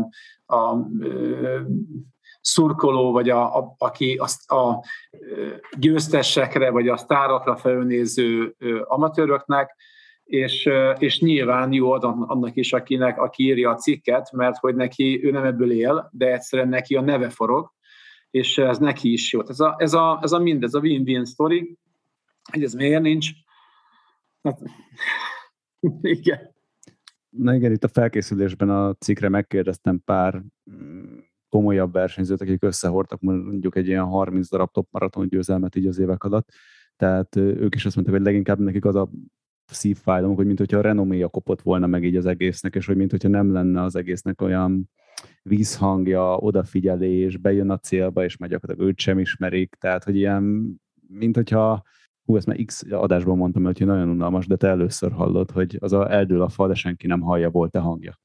[0.45, 1.59] a ö,
[2.41, 4.83] szurkoló, vagy a, a, aki azt a
[5.77, 9.75] győztesekre, vagy a sztárokra felnéző amatőröknek,
[10.23, 15.25] és, és nyilván jó ad annak is, akinek, aki írja a cikket, mert hogy neki,
[15.25, 17.75] ő nem ebből él, de egyszerűen neki a neve forog,
[18.37, 19.41] és ez neki is jó.
[19.47, 21.77] Ez a, ez a, ez a mindez, a win-win story,
[22.51, 23.29] hogy ez miért nincs.
[24.41, 24.61] Hát,
[26.01, 26.55] igen.
[27.29, 31.17] Na igen, itt a felkészülésben a cikkre megkérdeztem pár mm,
[31.49, 36.23] komolyabb versenyzőt, akik összehordtak mondjuk egy ilyen 30 darab top maraton győzelmet így az évek
[36.23, 36.49] alatt.
[36.95, 39.09] Tehát ők is azt mondták, hogy leginkább nekik az a
[39.65, 43.11] szívfájdalom, hogy mint hogyha a renoméja kopott volna meg így az egésznek, és hogy mint
[43.11, 44.89] hogyha nem lenne az egésznek olyan
[45.43, 50.75] vízhangja, odafigyelés, bejön a célba, és meg gyakorlatilag őt sem ismerik, tehát hogy ilyen,
[51.07, 51.83] mint hogyha
[52.23, 55.93] hú, ezt már x adásban mondtam, hogy nagyon unalmas, de te először hallod, hogy az
[55.93, 58.19] a eldől a fal, de senki nem hallja, volt a hangja.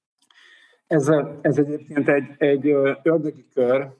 [0.86, 1.08] Ez,
[1.40, 2.66] ez egyébként egy, egy
[3.02, 3.90] ördögi kör,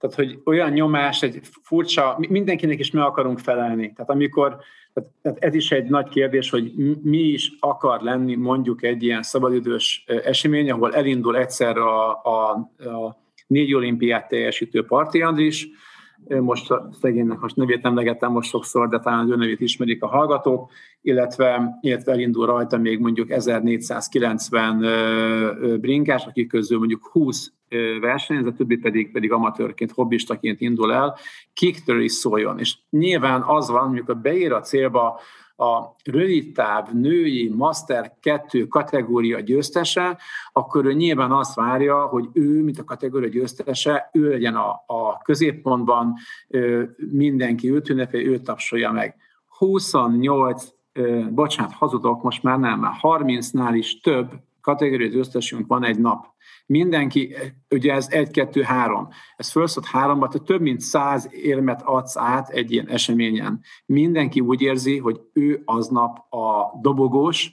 [0.00, 3.92] tehát, hogy olyan nyomás, egy furcsa, mindenkinek is meg akarunk felelni.
[3.92, 4.56] Tehát amikor,
[5.22, 6.72] tehát ez is egy nagy kérdés, hogy
[7.02, 13.16] mi is akar lenni mondjuk egy ilyen szabadidős esemény, ahol elindul egyszer a, a, a
[13.46, 15.68] négy olimpiát teljesítő Parti Andris,
[16.40, 20.06] most a szegénynek most nevét emlegettem most sokszor, de talán az ő nevét ismerik a
[20.06, 20.70] hallgatók,
[21.02, 27.52] illetve, illetve elindul rajta még mondjuk 1490 brinkás, akik közül mondjuk 20
[28.00, 31.16] versenyez, a többi pedig, pedig amatőrként, hobbistaként indul el,
[31.52, 32.58] kiktől is szóljon.
[32.58, 35.20] És nyilván az van, amikor beír a célba
[35.60, 40.18] a rövidtáv női Master 2 kategória győztese,
[40.52, 45.18] akkor ő nyilván azt várja, hogy ő, mint a kategória győztese, ő legyen a, a
[45.22, 46.14] középpontban,
[47.10, 49.16] mindenki őt ünnepelje, őt tapsolja meg.
[49.58, 50.64] 28,
[51.30, 54.30] bocsánat, hazudok, most már nem, már 30-nál is több
[54.60, 56.26] kategória győztesünk van egy nap
[56.70, 57.34] mindenki,
[57.70, 62.48] ugye ez egy, kettő, három, ez felszott háromba, tehát több mint száz érmet adsz át
[62.48, 63.60] egy ilyen eseményen.
[63.86, 67.52] Mindenki úgy érzi, hogy ő aznap a dobogós,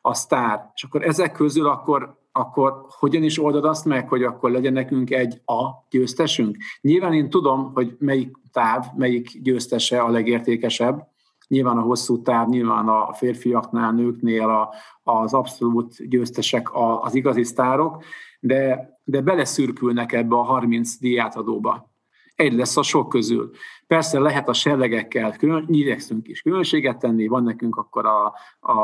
[0.00, 0.70] a sztár.
[0.74, 5.10] És akkor ezek közül akkor, akkor hogyan is oldod azt meg, hogy akkor legyen nekünk
[5.10, 6.56] egy a győztesünk?
[6.80, 11.09] Nyilván én tudom, hogy melyik táv, melyik győztese a legértékesebb,
[11.50, 16.68] nyilván a hosszú táv, nyilván a férfiaknál, nőknél a, az abszolút győztesek
[17.00, 18.04] az igazi sztárok,
[18.40, 21.90] de, de beleszürkülnek ebbe a 30 díjátadóba.
[22.34, 23.50] Egy lesz a sok közül.
[23.86, 28.78] Persze lehet a sellegekkel, külön, igyekszünk is különbséget tenni, van nekünk akkor a, a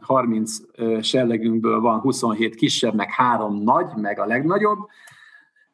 [0.00, 0.56] 30
[1.00, 4.78] sellegünkből van 27 kisebb, meg három nagy, meg a legnagyobb,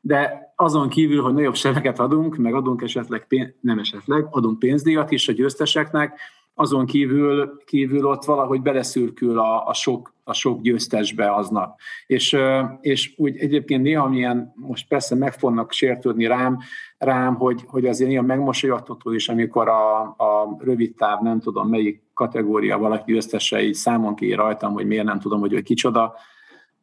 [0.00, 5.10] de azon kívül, hogy nagyobb selleget adunk, meg adunk esetleg, pénz, nem esetleg, adunk pénzdíjat
[5.10, 6.20] is a győzteseknek,
[6.58, 11.78] azon kívül, kívül ott valahogy beleszürkül a, a, sok, a sok győztesbe aznap.
[12.06, 12.36] És,
[12.80, 16.58] és úgy egyébként néha milyen, most persze meg fognak sértődni rám,
[16.98, 22.02] rám hogy, hogy azért néha megmosolyogtató is, amikor a, a rövid táv, nem tudom melyik
[22.14, 26.14] kategória valaki győztese, így számon ki rajtam, hogy miért nem tudom, hogy ő kicsoda.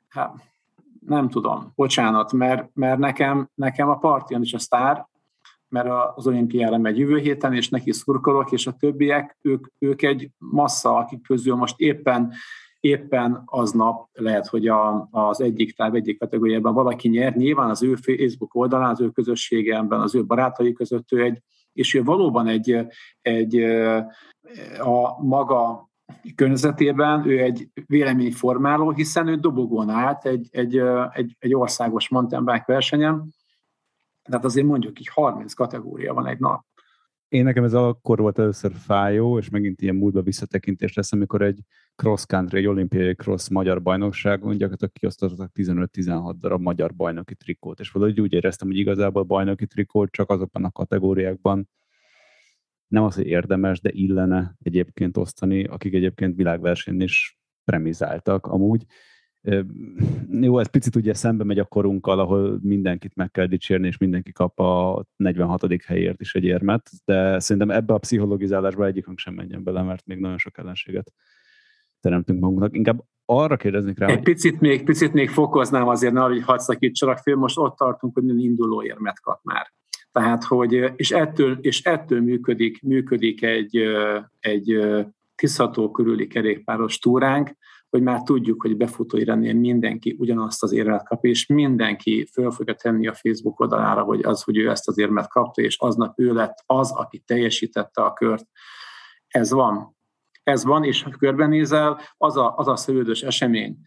[0.09, 0.33] Hát,
[1.07, 5.07] nem tudom, bocsánat, mert, mert nekem, nekem a partion is a sztár,
[5.73, 10.29] mert az olimpiára megy jövő héten, és neki szurkolok, és a többiek, ők, ők egy
[10.37, 12.33] massza, akik közül most éppen
[12.79, 17.95] éppen aznap lehet, hogy a, az egyik táv, egyik kategóriában valaki nyer, nyilván az ő
[17.95, 21.39] Facebook oldalán, az ő közösségemben, az ő barátai között ő egy,
[21.73, 22.85] és ő valóban egy,
[23.21, 23.59] egy
[24.79, 25.89] a maga
[26.35, 33.33] környezetében ő egy véleményformáló, hiszen ő dobogón állt egy, egy, egy, egy országos mountain versenyen,
[34.23, 36.65] tehát azért mondjuk így 30 kategória van egy nap.
[37.27, 41.59] Én nekem ez akkor volt először fájó, és megint ilyen múltba visszatekintés lesz, amikor egy
[41.95, 47.91] cross country, egy olimpiai cross magyar bajnokságon gyakorlatilag kiosztottak 15-16 darab magyar bajnoki trikót, és
[47.91, 51.69] valahogy úgy éreztem, hogy igazából bajnoki trikót csak azokban a kategóriákban
[52.87, 58.85] nem az, hogy érdemes, de illene egyébként osztani, akik egyébként világversenyen is premizáltak amúgy,
[60.41, 64.31] jó, ez picit ugye szembe megy a korunkkal, ahol mindenkit meg kell dicsérni, és mindenki
[64.31, 65.83] kap a 46.
[65.85, 70.19] helyért is egy érmet, de szerintem ebbe a pszichologizálásba egyikünk sem menjen bele, mert még
[70.19, 71.13] nagyon sok ellenséget
[71.99, 72.75] teremtünk magunknak.
[72.75, 74.23] Inkább arra kérdeznék rá, Egy hogy...
[74.23, 78.43] picit még, picit még fokoznám azért, ne, hogy hadd szakítsalak fél, most ott tartunk, hogy
[78.43, 79.73] induló érmet kap már.
[80.11, 83.77] Tehát, hogy, és ettől, és ettől működik, működik egy,
[84.39, 84.79] egy
[85.35, 87.55] tiszható körüli kerékpáros túránk,
[87.93, 92.73] hogy már tudjuk, hogy befutó Irennél mindenki ugyanazt az érmet kap, és mindenki föl fogja
[92.73, 96.33] tenni a Facebook oldalára, hogy az, hogy ő ezt az érmet kapta, és aznap ő
[96.33, 98.45] lett az, aki teljesítette a kört.
[99.27, 99.95] Ez van.
[100.43, 103.77] Ez van, és ha körbenézel, az a, az a szövődös esemény,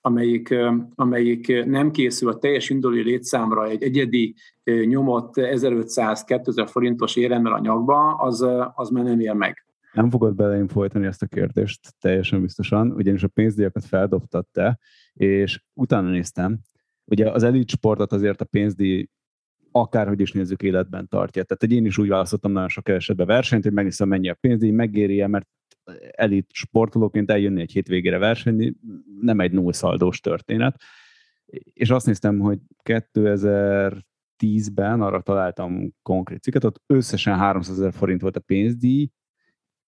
[0.00, 0.54] amelyik,
[0.94, 4.34] amelyik nem készül a teljes indulói létszámra egy egyedi
[4.64, 9.65] nyomott 1500-2000 forintos éremmel a nyakba, az, az már nem ér meg
[9.96, 14.78] nem fogod beleim folytani ezt a kérdést teljesen biztosan, ugyanis a pénzdíjakat feldobtad te,
[15.12, 16.60] és utána néztem,
[17.04, 19.08] ugye az elit sportot azért a pénzdíj
[19.70, 21.42] akárhogy is nézzük, életben tartja.
[21.42, 24.62] Tehát hogy én is úgy választottam nagyon sok esetben versenyt, hogy megnézem, mennyi a pénz,
[24.62, 25.48] megéri mert
[26.10, 28.74] elit sportolóként eljönni egy hétvégére versenyi,
[29.20, 30.80] nem egy nullszaldós történet.
[31.72, 38.36] És azt néztem, hogy 2010-ben arra találtam konkrét cikket, ott összesen 300 ezer forint volt
[38.36, 39.10] a pénzdíj,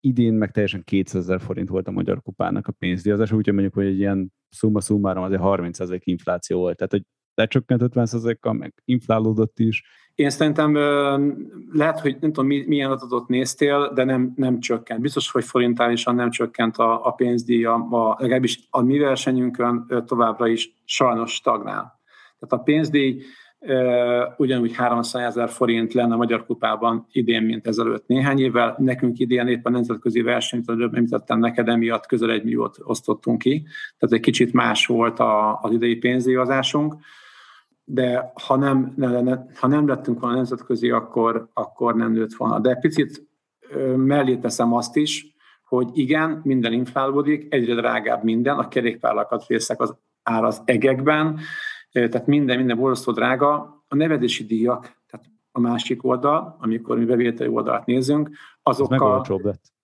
[0.00, 3.86] idén meg teljesen 200 ezer forint volt a Magyar Kupának a pénzdíjazás, úgyhogy mondjuk, hogy
[3.86, 6.76] egy ilyen szumma szummáron azért 30 ezer infláció volt.
[6.76, 7.02] Tehát, hogy
[7.34, 9.82] lecsökkent 50%-kal, meg inflálódott is.
[10.14, 10.74] Én szerintem
[11.72, 15.00] lehet, hogy nem tudom, milyen adatot néztél, de nem, nem csökkent.
[15.00, 20.70] Biztos, hogy forintálisan nem csökkent a, a pénzdíja, a, legalábbis a mi versenyünkön továbbra is
[20.84, 22.00] sajnos stagnál.
[22.38, 23.22] Tehát a pénzdíj
[24.36, 28.74] ugyanúgy 300 ezer forint lenne a Magyar Kupában idén, mint ezelőtt néhány évvel.
[28.78, 33.66] Nekünk idén éppen nemzetközi versenyt, előbb említettem neked, emiatt közel egy milliót osztottunk ki,
[33.98, 36.96] tehát egy kicsit más volt a, az idei pénzdíjazásunk
[37.90, 42.58] de ha nem, ne, ha nem lettünk volna nemzetközi, akkor, akkor nem nőtt volna.
[42.58, 43.28] De picit
[43.96, 45.26] mellé teszem azt is,
[45.64, 51.38] hogy igen, minden inflálódik, egyre drágább minden, a kerékpárlakat részek az ár az egekben,
[51.92, 53.82] tehát minden, minden borzasztó drága.
[53.88, 58.30] A nevedési díjak, tehát a másik oldal, amikor mi bevételi oldalt nézünk,
[58.62, 59.20] azokkal...
[59.20, 59.76] Az lett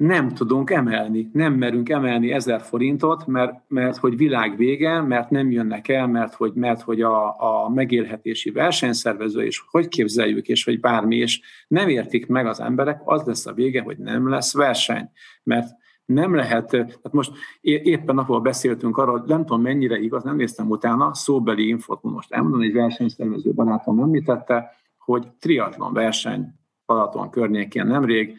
[0.00, 5.50] nem tudunk emelni, nem merünk emelni ezer forintot, mert, mert hogy világ vége, mert nem
[5.50, 10.80] jönnek el, mert hogy, mert hogy a, a megélhetési versenyszervező, és hogy képzeljük, és hogy
[10.80, 15.10] bármi, és nem értik meg az emberek, az lesz a vége, hogy nem lesz verseny.
[15.42, 15.68] Mert
[16.12, 21.14] nem lehet, tehát most éppen ahol beszéltünk arról, nem tudom mennyire igaz, nem néztem utána,
[21.14, 26.54] szóbeli infot most elmondani, egy versenyszervező barátom említette, hogy triatlon verseny
[26.86, 28.38] Balaton környékén nemrég,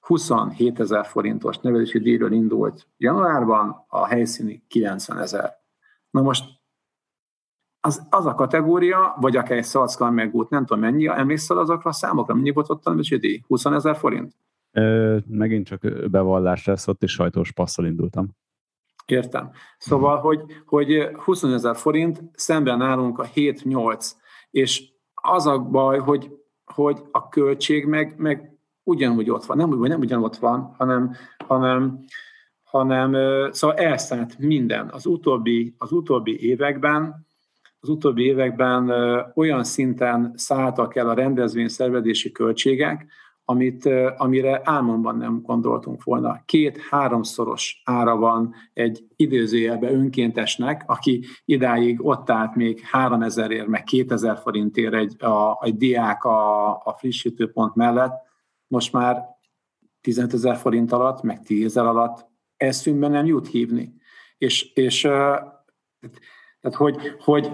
[0.00, 5.56] 27 ezer forintos nevelési díjról indult januárban, a helyszíni 90 ezer.
[6.10, 6.44] Na most
[7.80, 11.92] az, az a kategória, vagy akár egy Szalckan megút, nem tudom mennyi, emlékszel azokra a
[11.92, 13.42] számokra, mennyi volt ott a nevelési díj?
[13.46, 14.34] 20 ezer forint?
[14.78, 18.28] Ö, megint csak bevallás lesz, ott is sajtós passzal indultam.
[19.06, 19.50] Értem.
[19.78, 20.24] Szóval, hmm.
[20.24, 24.12] hogy, hogy 20 ezer forint, szemben állunk a 7-8,
[24.50, 24.82] és
[25.14, 26.30] az a baj, hogy,
[26.64, 29.56] hogy a költség meg, meg ugyanúgy ott van.
[29.56, 31.14] Nem, nem ugyanott van, hanem,
[31.46, 32.04] hanem,
[32.62, 33.12] hanem
[33.52, 34.88] szóval elszállt minden.
[34.92, 37.26] Az utóbbi, az utóbbi években
[37.80, 38.90] az utóbbi években
[39.34, 43.06] olyan szinten szálltak el a rendezvény szervezési költségek,
[43.50, 46.42] amit, amire álmomban nem gondoltunk volna.
[46.44, 54.38] Két-háromszoros ára van egy időzőjelbe önkéntesnek, aki idáig ott állt még 3000 ér, meg 2000
[54.38, 58.12] forintért egy, a, egy diák a, a frissítőpont mellett,
[58.66, 59.24] most már
[60.00, 62.26] 15 ezer forint alatt, meg 10 ezer alatt
[62.56, 63.94] eszünkbe nem jut hívni.
[64.38, 65.00] És, és
[66.60, 67.50] tehát hogy, hogy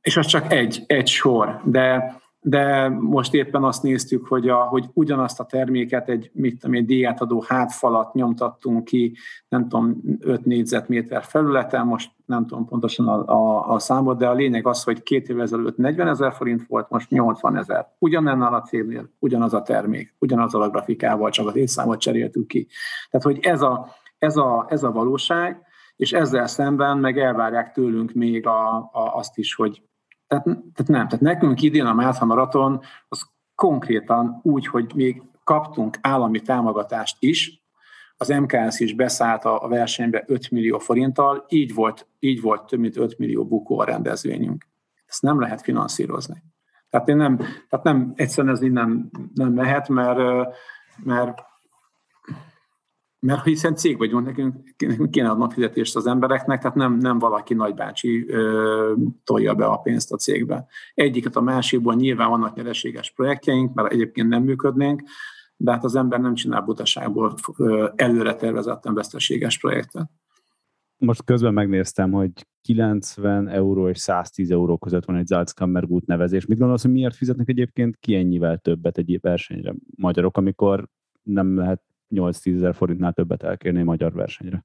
[0.00, 4.88] és az csak egy, egy sor, de de most éppen azt néztük, hogy, a, hogy
[4.92, 9.16] ugyanazt a terméket egy, mit tudom, egy díjátadó hátfalat nyomtattunk ki,
[9.48, 14.32] nem tudom, 5 négyzetméter felületen, most nem tudom pontosan a, a, a számot, de a
[14.32, 17.86] lényeg az, hogy két évvel ezelőtt 40 ezer forint volt, most 80 ezer.
[17.98, 22.66] Ugyanennel a cégnél, ugyanaz a termék, ugyanazzal a grafikával, csak az évszámot cseréltük ki.
[23.10, 25.66] Tehát, hogy ez a, ez a, ez a valóság,
[25.96, 29.82] és ezzel szemben meg elvárják tőlünk még a, a, azt is, hogy
[30.28, 35.98] tehát, tehát nem, tehát nekünk idén a Mátha Maraton az konkrétan úgy, hogy még kaptunk
[36.00, 37.62] állami támogatást is,
[38.16, 42.96] az MKS is beszállt a versenybe 5 millió forinttal, így volt, így volt több mint
[42.96, 44.66] 5 millió bukó a rendezvényünk.
[45.06, 46.42] Ezt nem lehet finanszírozni.
[46.90, 50.48] Tehát én nem, tehát nem egyszerűen ez így nem, nem lehet, mert,
[51.04, 51.42] mert
[53.20, 57.54] mert hiszen cég vagyunk, nekünk, nekünk kéne adni fizetést az embereknek, tehát nem, nem valaki
[57.54, 58.94] nagybácsi ö,
[59.24, 60.66] tolja be a pénzt a cégbe.
[60.94, 65.02] Egyiket a másikból nyilván vannak nyereséges projektjeink, mert egyébként nem működnénk,
[65.56, 67.34] de hát az ember nem csinál butaságból
[67.94, 70.10] előre tervezetten veszteséges projektet.
[70.96, 76.46] Most közben megnéztem, hogy 90 euró és 110 euró között van egy Salzkammergut nevezés.
[76.46, 80.88] Mit gondolsz, hogy miért fizetnek egyébként ki ennyivel többet egy versenyre magyarok, amikor
[81.22, 84.64] nem lehet 8-10 ezer forintnál többet elkérni magyar versenyre?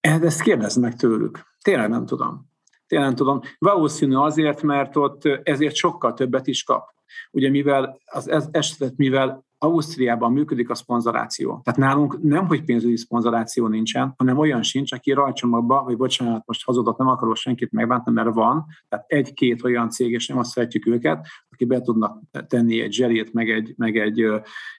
[0.00, 1.44] Hát ezt kérdezd meg tőlük.
[1.62, 2.48] Tényleg nem tudom.
[2.86, 3.40] Tényleg nem tudom.
[3.58, 6.88] Valószínű azért, mert ott ezért sokkal többet is kap.
[7.30, 11.60] Ugye mivel az esetet, mivel Ausztriában működik a szponzoráció.
[11.64, 16.64] Tehát nálunk nem, hogy pénzügyi szponzoráció nincsen, hanem olyan sincs, aki rajcsomagba, vagy bocsánat, most
[16.64, 20.86] hazudok, nem akarok senkit megbántani, mert van, tehát egy-két olyan cég, és nem azt szeretjük
[20.86, 24.26] őket, aki be tudnak tenni egy zserét, meg egy, meg egy,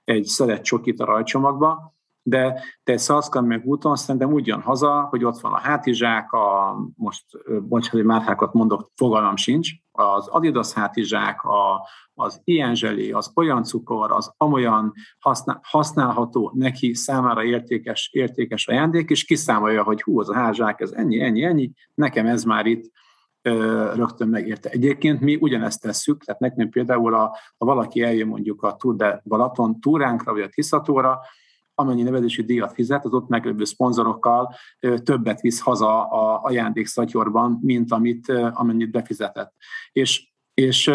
[0.04, 5.24] egy szelet csokit a rajcsomagba, de te Szalszkan meg úton szerintem úgy jön haza, hogy
[5.24, 7.26] ott van a hátizsák, a, most
[7.62, 13.64] bocsánat, hogy márhákat mondok, fogalmam sincs, az Adidas hátizsák, a, az ilyen zselé, az olyan
[13.64, 20.30] cukor, az amolyan használ, használható neki számára értékes, értékes ajándék, és kiszámolja, hogy hú, az
[20.30, 22.92] a házsák, ez ennyi, ennyi, ennyi, nekem ez már itt
[23.42, 24.70] ö, rögtön megérte.
[24.70, 29.22] Egyébként mi ugyanezt tesszük, tehát nekünk például, a, ha valaki eljön mondjuk a Tour de
[29.26, 31.20] Balaton túránkra, vagy a Tiszatóra,
[31.82, 34.54] amennyi nevezési díjat fizet, az ott meglévő szponzorokkal
[35.04, 39.54] többet visz haza a ajándékszatyorban, mint amit, amennyit befizetett.
[39.92, 40.92] És, és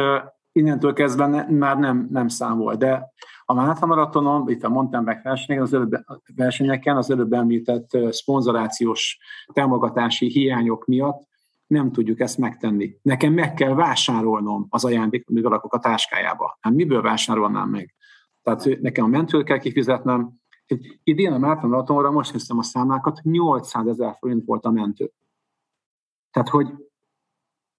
[0.53, 2.75] innentől kezdve már nem, nem számol.
[2.75, 3.13] De
[3.45, 9.19] a Mátha Maratonon, itt a mountain bike versenyeken, az előbb, versenyeken az előbb említett szponzorációs
[9.53, 11.29] támogatási hiányok miatt
[11.67, 12.97] nem tudjuk ezt megtenni.
[13.03, 16.59] Nekem meg kell vásárolnom az ajándékot, amit a táskájába.
[16.61, 17.95] Hát miből vásárolnám meg?
[18.43, 20.33] Tehát nekem a mentőt kell kifizetnem,
[21.03, 25.13] Idén a Márton Maratonra most hiszem a számlákat, 800 ezer forint volt a mentő.
[26.31, 26.69] Tehát, hogy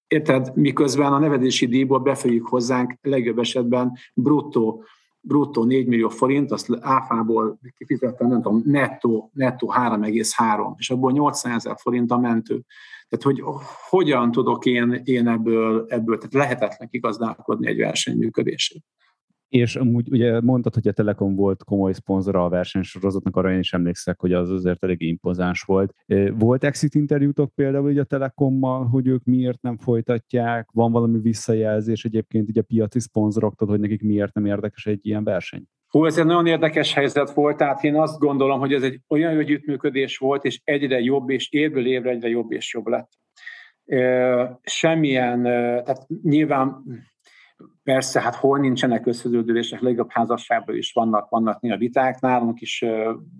[0.07, 4.83] érted, miközben a nevedési díjból befolyik hozzánk legjobb esetben bruttó,
[5.19, 11.55] bruttó 4 millió forint, azt áfából kifizettem, nem tudom, nettó, nettó 3,3, és abból 800
[11.55, 12.63] ezer forint a mentő.
[13.09, 13.43] Tehát, hogy
[13.89, 18.83] hogyan tudok én, én ebből, ebből, tehát lehetetlen kigazdálkodni egy verseny működését.
[19.49, 23.73] És amúgy ugye mondtad, hogy a Telekom volt komoly szponzora a versenysorozatnak, arra én is
[23.73, 25.93] emlékszek, hogy az azért elég impozáns volt.
[26.37, 30.69] Volt exit interjútok például ugye a Telekommal, hogy ők miért nem folytatják?
[30.73, 35.23] Van valami visszajelzés egyébként így a piaci szponzoroktól, hogy nekik miért nem érdekes egy ilyen
[35.23, 35.63] verseny?
[35.87, 39.37] Hú, ez egy nagyon érdekes helyzet volt, tehát én azt gondolom, hogy ez egy olyan
[39.37, 43.09] együttműködés volt, és egyre jobb, és évről évre egyre jobb és jobb lett.
[44.63, 46.83] Semmilyen, tehát nyilván
[47.83, 52.85] Persze, hát hol nincsenek összeződülések, legjobb házasságban is vannak, vannak néha viták, nálunk is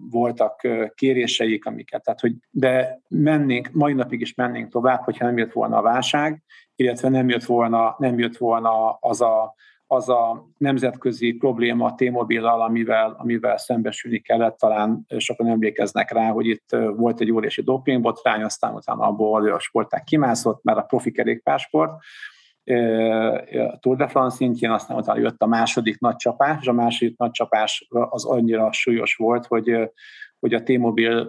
[0.10, 5.52] voltak kéréseik, amiket, tehát hogy de mennénk, mai napig is mennénk tovább, hogyha nem jött
[5.52, 6.44] volna a válság,
[6.76, 9.56] illetve nem jött volna, nem jött volna az a,
[9.88, 16.46] az a nemzetközi probléma a T-mobillal, amivel, amivel szembesülni kellett, talán sokan emlékeznek rá, hogy
[16.46, 21.92] itt volt egy óriási dopingbotrány, aztán utána abból a sporták kimászott, mert a profi kerékpásport,
[22.68, 27.18] a Tour de France szintjén, aztán utána jött a második nagy csapás, és a második
[27.18, 29.92] nagy csapás az annyira súlyos volt, hogy,
[30.40, 31.26] hogy a T-Mobile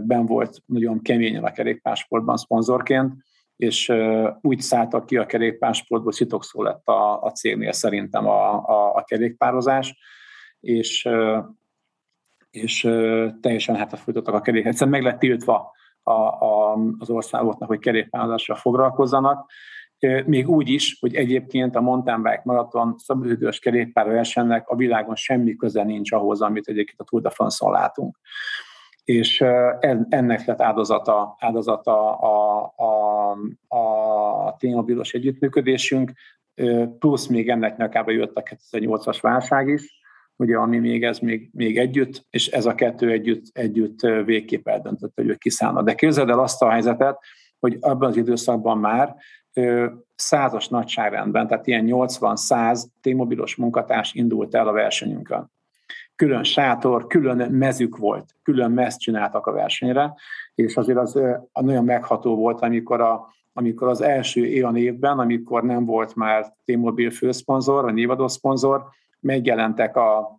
[0.00, 3.14] ben volt nagyon keményen a kerékpásportban szponzorként,
[3.56, 3.92] és
[4.40, 9.96] úgy szálltak ki a kerékpásportból, szitokszó lett a, a cégnél szerintem a, a, a kerékpározás,
[10.60, 11.08] és,
[12.50, 12.80] és
[13.40, 13.92] teljesen hát
[14.24, 14.66] a kerék.
[14.66, 15.72] Egyszerűen meg lett tiltva
[16.02, 19.50] a, a, az országoknak, hogy kerékpározással foglalkozzanak,
[20.26, 25.82] még úgy is, hogy egyébként a mountain bike maraton szabadidős kerékpárversenynek a világon semmi köze
[25.82, 28.18] nincs ahhoz, amit egyébként a Tour de France-on látunk.
[29.04, 29.40] És
[30.08, 33.30] ennek lett áldozata, áldozata a, a,
[33.76, 36.12] a témabilos együttműködésünk,
[36.98, 40.00] plusz még ennek nyakába jött a 2008-as válság is,
[40.36, 45.12] ugye, ami még ez még, még együtt, és ez a kettő együtt, együtt végképp eldöntött,
[45.14, 45.84] hogy ők kiszállnak.
[45.84, 47.18] De képzeld el azt a helyzetet,
[47.58, 49.16] hogy abban az időszakban már
[50.14, 55.50] százas nagyságrendben, tehát ilyen 80-100 T-mobilos munkatárs indult el a versenyünkön.
[56.16, 60.14] Külön sátor, külön mezük volt, külön mezt csináltak a versenyre,
[60.54, 61.20] és azért az
[61.52, 67.10] nagyon megható volt, amikor, a, amikor az első olyan évben, amikor nem volt már T-Mobile
[67.10, 68.84] főszponzor, vagy névadó szponzor,
[69.20, 70.38] megjelentek a,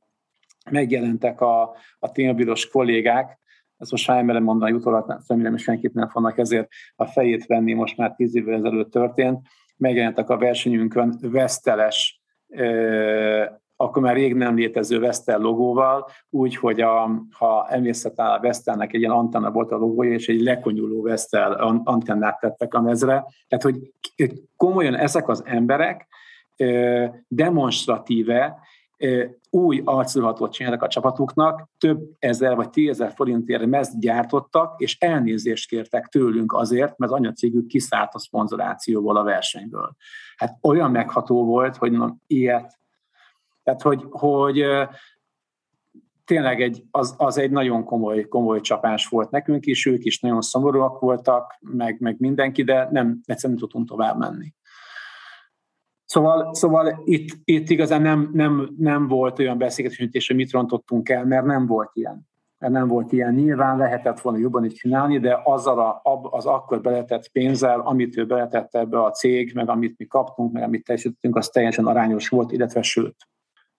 [0.71, 1.61] megjelentek a,
[1.99, 3.39] a T-Mobilos kollégák,
[3.83, 7.97] ezt most már emelem mondani, utólag személyem senkit nem fognak ezért a fejét venni, most
[7.97, 9.47] már tíz évvel ezelőtt történt.
[9.77, 12.21] Megjelentek a versenyünkön veszteles,
[13.75, 18.99] akkor már rég nem létező Vestel logóval, úgy, hogy a, ha emlékszettel a Vestelnek egy
[18.99, 21.51] ilyen antenna volt a logója, és egy lekonyuló Vestel
[21.83, 23.25] antennát tettek a mezre.
[23.47, 23.91] Tehát, hogy
[24.57, 26.07] komolyan ezek az emberek
[27.27, 28.59] demonstratíve
[29.49, 36.07] új arculatot csináltak a csapatuknak, több ezer vagy tízezer forintért mezt gyártottak, és elnézést kértek
[36.07, 39.95] tőlünk azért, mert az anyacégük kiszállt a szponzorációból a versenyből.
[40.35, 42.79] Hát olyan megható volt, hogy na, ilyet.
[43.63, 44.65] Tehát, hogy, hogy
[46.25, 50.41] tényleg egy, az, az egy nagyon komoly, komoly csapás volt nekünk is, ők is nagyon
[50.41, 54.53] szomorúak voltak, meg, meg mindenki, de nem, egyszerűen nem tudtunk tovább menni.
[56.13, 61.25] Szóval, szóval itt, itt igazán nem, nem, nem volt olyan beszélgetés, hogy mit rontottunk el,
[61.25, 62.27] mert nem volt ilyen.
[62.57, 63.33] Mert nem volt ilyen.
[63.33, 68.25] Nyilván lehetett volna jobban is csinálni, de azzal a, az akkor beletett pénzzel, amit ő
[68.25, 72.51] beletett ebbe a cég, meg amit mi kaptunk, meg amit teljesítettünk, az teljesen arányos volt,
[72.51, 73.15] illetve sőt.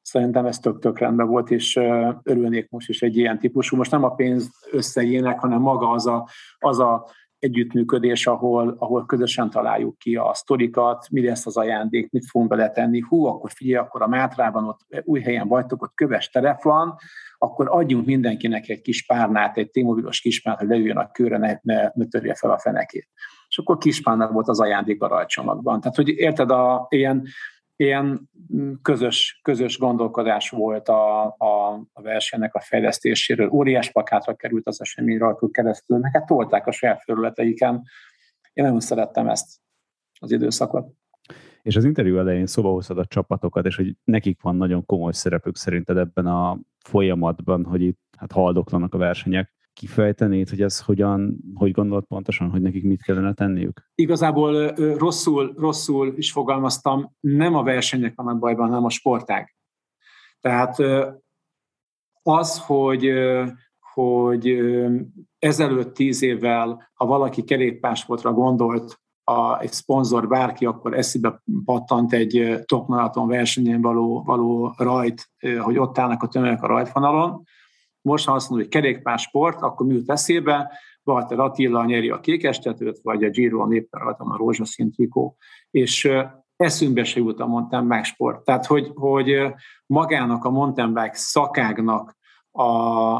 [0.03, 1.77] Szerintem ez tök-tök rendben volt, és
[2.23, 3.77] örülnék most is egy ilyen típusú.
[3.77, 6.29] Most nem a pénz összegének, hanem maga az a,
[6.59, 7.07] az a
[7.45, 13.01] együttműködés, ahol, ahol közösen találjuk ki a sztorikat, mi lesz az ajándék, mit fogunk beletenni.
[13.01, 16.95] Hú, akkor figyelj, akkor a Mátrában ott új helyen vagytok, ott köves terep van,
[17.39, 21.59] akkor adjunk mindenkinek egy kis párnát, egy témobilos kis párnát, hogy leüljön a körre, ne,
[21.63, 23.09] ne, ne törje fel a fenekét.
[23.49, 25.81] És akkor kis párnák volt az ajándék a rajcsomagban.
[25.81, 27.27] Tehát, hogy érted, a, ilyen,
[27.77, 28.31] ilyen
[28.83, 33.49] közös, közös gondolkodás volt a, a, a versenynek a fejlesztéséről.
[33.49, 37.83] Óriás plakátra került az esemény rajtuk keresztül, meg hát tolták a saját felületeiken.
[38.53, 39.61] Én nagyon szerettem ezt
[40.21, 40.93] az időszakot.
[41.63, 45.57] És az interjú elején szóba hoztad a csapatokat, és hogy nekik van nagyon komoly szerepük
[45.57, 51.71] szerinted ebben a folyamatban, hogy itt hát haldoklanak a versenyek kifejtenéd, hogy ez hogyan, hogy
[51.71, 53.91] gondolod pontosan, hogy nekik mit kellene tenniük?
[53.95, 59.57] Igazából rosszul, rosszul is fogalmaztam, nem a versenyek vannak bajban, hanem a sportág.
[60.41, 60.77] Tehát
[62.23, 63.13] az, hogy,
[63.95, 64.59] hogy
[65.39, 72.63] ezelőtt tíz évvel, ha valaki kerékpásportra gondolt, a, egy szponzor bárki, akkor eszébe pattant egy
[72.65, 77.43] top maraton versenyen való, való rajt, hogy ott állnak a tömegek a rajtvonalon,
[78.05, 80.79] most, ha azt mondod, hogy kerékpársport, akkor mi jut eszébe?
[81.05, 85.37] Walter Attila nyeri a kékestetőt, vagy a Giro a néppel rajtam a rózsaszín trikó.
[85.71, 86.09] És
[86.57, 88.45] eszünkbe se jut a mountain bike sport.
[88.45, 89.53] Tehát, hogy, hogy
[89.87, 92.17] magának a mountain bike szakágnak
[92.51, 92.63] a,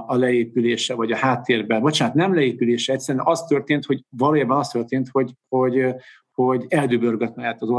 [0.09, 5.09] a leépülése, vagy a háttérben, bocsánat, nem leépülése, egyszerűen az történt, hogy valójában az történt,
[5.09, 5.95] hogy, hogy,
[6.33, 7.71] hogy eldöbörgött mellett az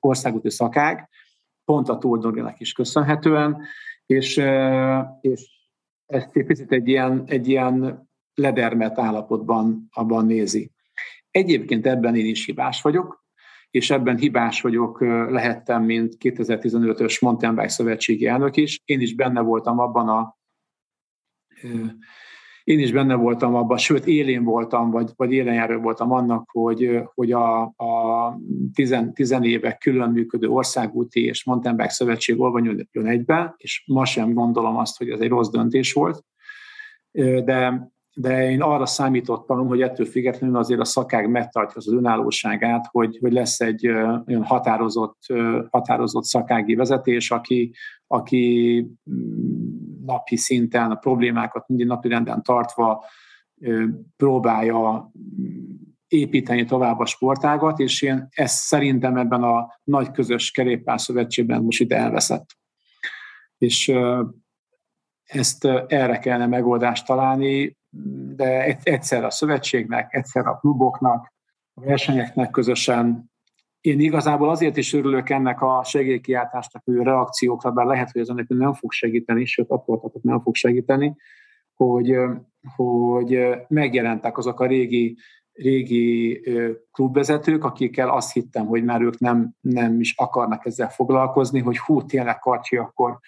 [0.00, 1.08] országúti, szakág,
[1.64, 3.62] pont a Tór is köszönhetően,
[4.06, 4.42] és,
[5.20, 5.54] és
[6.14, 10.70] ezt egy picit egy ilyen, egy ilyen ledermet állapotban abban nézi.
[11.30, 13.24] Egyébként ebben én is hibás vagyok,
[13.70, 15.00] és ebben hibás vagyok,
[15.30, 18.80] lehettem, mint 2015-ös Mountain Bike Szövetségi elnök is.
[18.84, 20.36] Én is benne voltam abban a
[22.64, 27.32] én is benne voltam abban, sőt élén voltam, vagy, vagy élenjáró voltam annak, hogy, hogy
[27.32, 28.03] a, a
[28.74, 32.60] tizen, tizen évek külön működő országúti és mountain bike szövetség olva
[32.92, 36.24] jön egybe, és ma sem gondolom azt, hogy ez egy rossz döntés volt,
[37.44, 43.18] de, de én arra számítottam, hogy ettől függetlenül azért a szakág megtartja az önállóságát, hogy,
[43.20, 43.86] hogy lesz egy
[44.26, 45.18] olyan határozott,
[45.70, 47.72] határozott szakági vezetés, aki,
[48.06, 48.86] aki
[50.04, 53.04] napi szinten a problémákat mindig napi renden tartva
[54.16, 55.10] próbálja
[56.14, 61.92] építeni tovább a sportágat, és én ezt szerintem ebben a nagy közös kerékpárszövetségben most itt
[61.92, 62.46] elveszett.
[63.58, 63.92] És
[65.24, 67.76] ezt erre kellene megoldást találni,
[68.36, 71.32] de egyszer a szövetségnek, egyszer a kluboknak,
[71.74, 73.32] a versenyeknek közösen
[73.84, 78.48] én igazából azért is örülök ennek a segélykiáltásnak, hogy reakciókra, bár lehet, hogy ez ennek
[78.48, 81.16] nem fog segíteni, sőt, akkor nem fog segíteni,
[81.74, 82.16] hogy,
[82.76, 83.38] hogy
[83.68, 85.16] megjelentek azok a régi,
[85.54, 86.40] régi
[86.92, 92.04] klubvezetők, akikkel azt hittem, hogy már ők nem, nem is akarnak ezzel foglalkozni, hogy hú,
[92.04, 93.18] tényleg Karcsi, akkor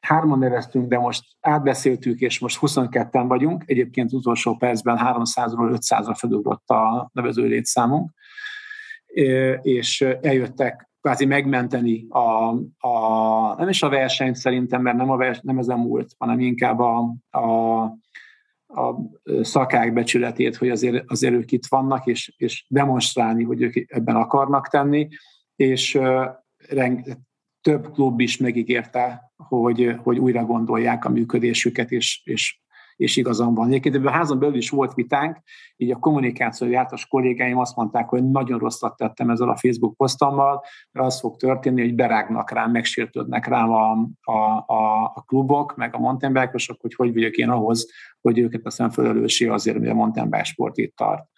[0.00, 3.62] hárman neveztünk, de most átbeszéltük, és most 22-en vagyunk.
[3.66, 8.12] Egyébként az utolsó percben 300-ról 500-ra felugrott a nevező létszámunk
[9.62, 12.48] és eljöttek kvázi megmenteni a,
[12.78, 16.78] a, nem is a versenyt szerintem, mert nem, a vers, nem ezen múlt, hanem inkább
[16.78, 17.82] a, a,
[18.74, 18.96] a
[19.42, 24.68] szakák becsületét, hogy azért, azért ők itt vannak, és, és demonstrálni, hogy ők ebben akarnak
[24.68, 25.08] tenni,
[25.56, 25.98] és
[26.68, 27.00] reng,
[27.60, 32.60] több klub is megígérte, hogy, hogy újra gondolják a működésüket, és, és
[32.96, 33.68] és igazam van.
[33.68, 35.38] Egyébként ebben a házon belül is volt vitánk,
[35.76, 40.64] így a kommunikáció jártas kollégáim azt mondták, hogy nagyon rosszat tettem ezzel a Facebook posztommal,
[40.92, 43.92] mert az fog történni, hogy berágnak rám, megsértődnek rám a,
[44.22, 46.32] a, a, a klubok, meg a mountain
[46.80, 47.90] hogy hogy vagyok én ahhoz,
[48.20, 51.28] hogy őket a felelőssé azért, hogy a mountain bike sport itt tart.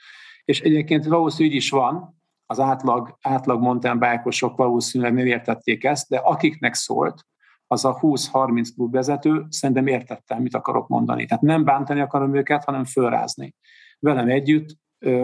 [0.45, 2.15] És egyébként valószínű így is van,
[2.47, 7.27] az átlag, átlag mountain bike valószínűleg nem értették ezt, de akiknek szólt,
[7.67, 11.27] az a 20-30 klubvezető, szerintem értettem, mit akarok mondani.
[11.27, 13.55] Tehát nem bántani akarom őket, hanem fölrázni.
[13.99, 14.77] Velem együtt,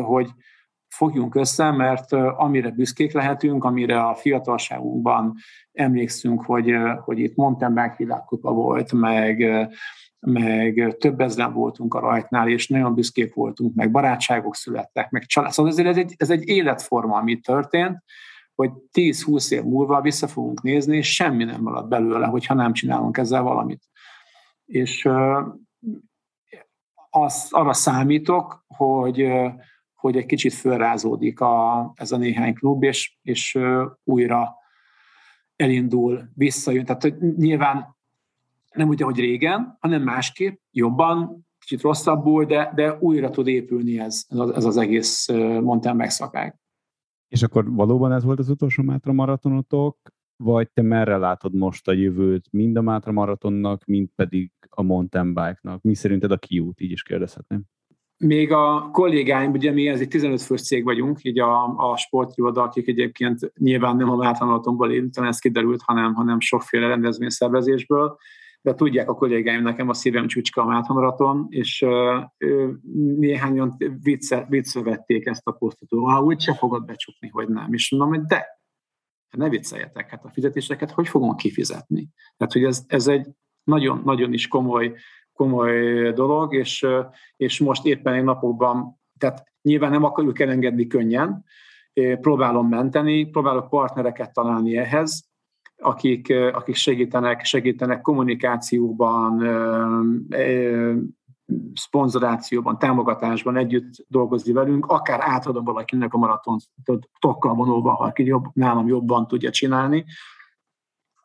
[0.03, 0.31] hogy
[0.89, 5.35] fogjunk össze, mert amire büszkék lehetünk, amire a fiatalságunkban
[5.73, 6.75] emlékszünk, hogy,
[7.05, 9.69] hogy itt mountain bike világkupa volt, meg,
[10.21, 15.53] meg több ezeren voltunk a rajtnál, és nagyon büszkék voltunk, meg barátságok születtek, meg család.
[15.53, 18.03] Szóval ez egy, ez egy életforma, ami történt,
[18.55, 23.17] hogy 10-20 év múlva vissza fogunk nézni, és semmi nem marad belőle, hogyha nem csinálunk
[23.17, 23.83] ezzel valamit.
[24.65, 25.09] És
[27.11, 29.29] az, arra számítok, hogy,
[29.95, 33.59] hogy egy kicsit fölrázódik a, ez a néhány klub, és, és
[34.05, 34.55] újra
[35.57, 36.85] elindul, visszajön.
[36.85, 37.97] Tehát hogy nyilván
[38.73, 44.25] nem úgy, ahogy régen, hanem másképp, jobban, kicsit rosszabbul, de, de újra tud épülni ez,
[44.55, 45.29] ez az egész
[45.61, 46.62] mountain megszakág.
[47.33, 49.97] És akkor valóban ez volt az utolsó Mátra maratonotok,
[50.37, 55.27] vagy te merre látod most a jövőt, mind a Mátra maratonnak, mind pedig a mountain
[55.27, 55.83] bike-nak?
[55.83, 57.63] Mi szerinted a kiút, így is kérdezhetném?
[58.17, 62.63] Még a kollégáim, ugye mi ez egy 15 fős cég vagyunk, így a, a sportiroda,
[62.63, 68.17] akik egyébként nyilván nem a maratonból érintenek, ez kiderült, hanem, hanem sokféle rendezvényszervezésből,
[68.63, 71.87] de tudják a kollégáim, nekem a szívem csücska a maraton, és
[73.19, 77.73] néhányan vicce, vicce vették ezt a posztot, ha úgy se fogod becsukni, hogy nem.
[77.73, 78.47] És mondom, hogy de,
[79.37, 82.09] ne vicceljetek, hát a fizetéseket hogy fogom kifizetni?
[82.37, 83.27] Tehát, hogy ez, ez egy
[83.65, 84.95] nagyon-nagyon is komoly,
[85.33, 86.87] komoly dolog, és,
[87.37, 91.45] és most éppen egy napokban, tehát nyilván nem akarjuk elengedni könnyen,
[92.21, 95.32] próbálom menteni, próbálok partnereket találni ehhez,
[95.83, 99.43] akik, akik segítenek, segítenek kommunikációban,
[101.75, 106.59] szponzorációban, támogatásban együtt dolgozni velünk, akár átadom valakinek a maraton
[107.19, 110.05] tokkal vonulva, aki jobb, nálam jobban tudja csinálni.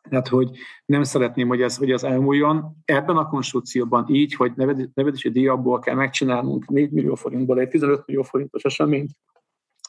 [0.08, 0.50] Tehát, hogy
[0.84, 2.76] nem szeretném, hogy ez, hogy ez elmúljon.
[2.84, 4.52] Ebben a konstrukcióban így, hogy
[4.94, 9.10] nevezési díjabból kell megcsinálnunk 4 millió forintból egy 15 millió forintos eseményt,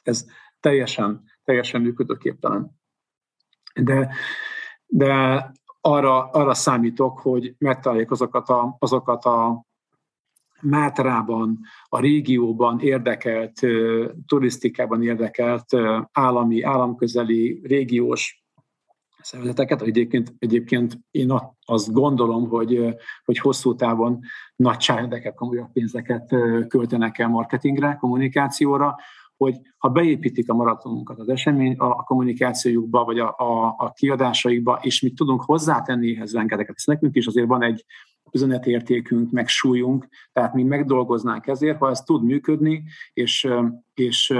[0.03, 0.25] ez
[0.59, 2.71] teljesen, teljesen működőképtelen.
[3.81, 4.09] De
[4.91, 9.67] de arra, arra számítok, hogy megtaláljuk azokat a, azokat a
[10.61, 13.59] Mátrában, a régióban érdekelt,
[14.27, 15.65] turisztikában érdekelt
[16.11, 18.43] állami, államközeli, régiós
[19.21, 19.81] szervezeteket.
[19.81, 21.33] Egyébként, egyébként én
[21.65, 24.19] azt gondolom, hogy, hogy hosszú távon
[24.55, 26.35] nagyságrendeket, komolyabb pénzeket
[26.67, 28.95] költenek el marketingre, kommunikációra,
[29.39, 35.01] hogy ha beépítik a maratonunkat az esemény a, kommunikációjukba, vagy a, a, a kiadásaikba, és
[35.01, 36.75] mi tudunk hozzátenni ehhez rengeteget.
[36.75, 37.85] Ez nekünk is azért van egy
[38.31, 42.83] üzenetértékünk, meg súlyunk, tehát mi megdolgoznánk ezért, ha ez tud működni,
[43.13, 43.47] és,
[43.93, 44.33] és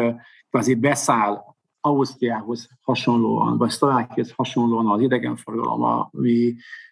[0.49, 1.43] kvázi beszáll
[1.81, 6.11] Ausztriához hasonlóan, vagy Szlovákiához hasonlóan az idegenforgalom, a,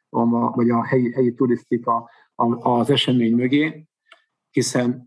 [0.09, 2.09] a, vagy a helyi, helyi turisztika
[2.61, 3.87] az esemény mögé,
[4.51, 5.06] hiszen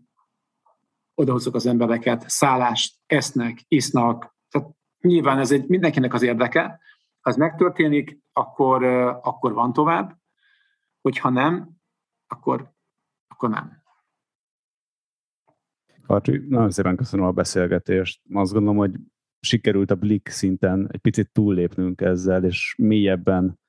[1.15, 4.35] odahozzuk az embereket, szállást esznek, isznak.
[4.49, 4.69] Tehát
[5.01, 6.79] nyilván ez egy mindenkinek az érdeke.
[7.19, 8.83] Ha ez megtörténik, akkor,
[9.23, 10.17] akkor van tovább,
[11.01, 11.69] hogyha nem,
[12.27, 12.73] akkor,
[13.27, 13.79] akkor nem.
[16.05, 18.21] Karcsi, nagyon szépen köszönöm a beszélgetést.
[18.33, 18.95] Azt gondolom, hogy
[19.39, 23.59] sikerült a Blik szinten egy picit túllépnünk ezzel, és mélyebben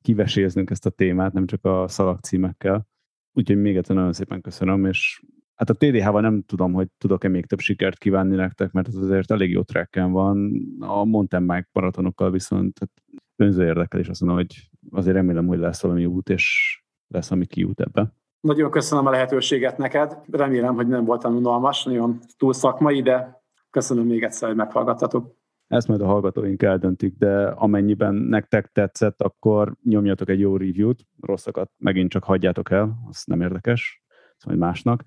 [0.00, 2.88] kiveséznünk ezt a témát, nem csak a szalagcímekkel.
[3.32, 5.22] Úgyhogy még egyszer nagyon szépen köszönöm, és
[5.54, 9.30] Hát a TDH-val nem tudom, hogy tudok-e még több sikert kívánni nektek, mert ez azért
[9.30, 10.52] elég jó trekken van.
[10.78, 12.90] A mountain bike maratonokkal viszont hát
[13.36, 16.76] önző érdekel, és azt mondom, hogy azért remélem, hogy lesz valami út, és
[17.08, 18.14] lesz, ami kiút ebbe.
[18.40, 20.18] Nagyon köszönöm a lehetőséget neked.
[20.30, 25.40] Remélem, hogy nem voltam unalmas, nagyon túl szakmai, de köszönöm még egyszer, hogy meghallgattatok.
[25.66, 31.70] Ezt majd a hallgatóink eldöntik, de amennyiben nektek tetszett, akkor nyomjatok egy jó review-t, rosszakat
[31.78, 34.02] megint csak hagyjátok el, az nem érdekes,
[34.36, 35.02] szóval másnak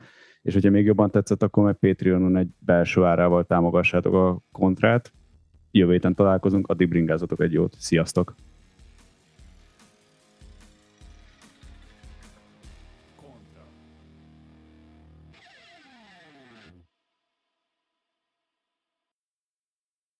[0.45, 5.11] és hogyha még jobban tetszett, akkor meg Patreonon egy belső árával támogassátok a kontrát.
[5.71, 7.75] Jövő héten találkozunk, addig bringázatok egy jót.
[7.77, 8.35] Sziasztok!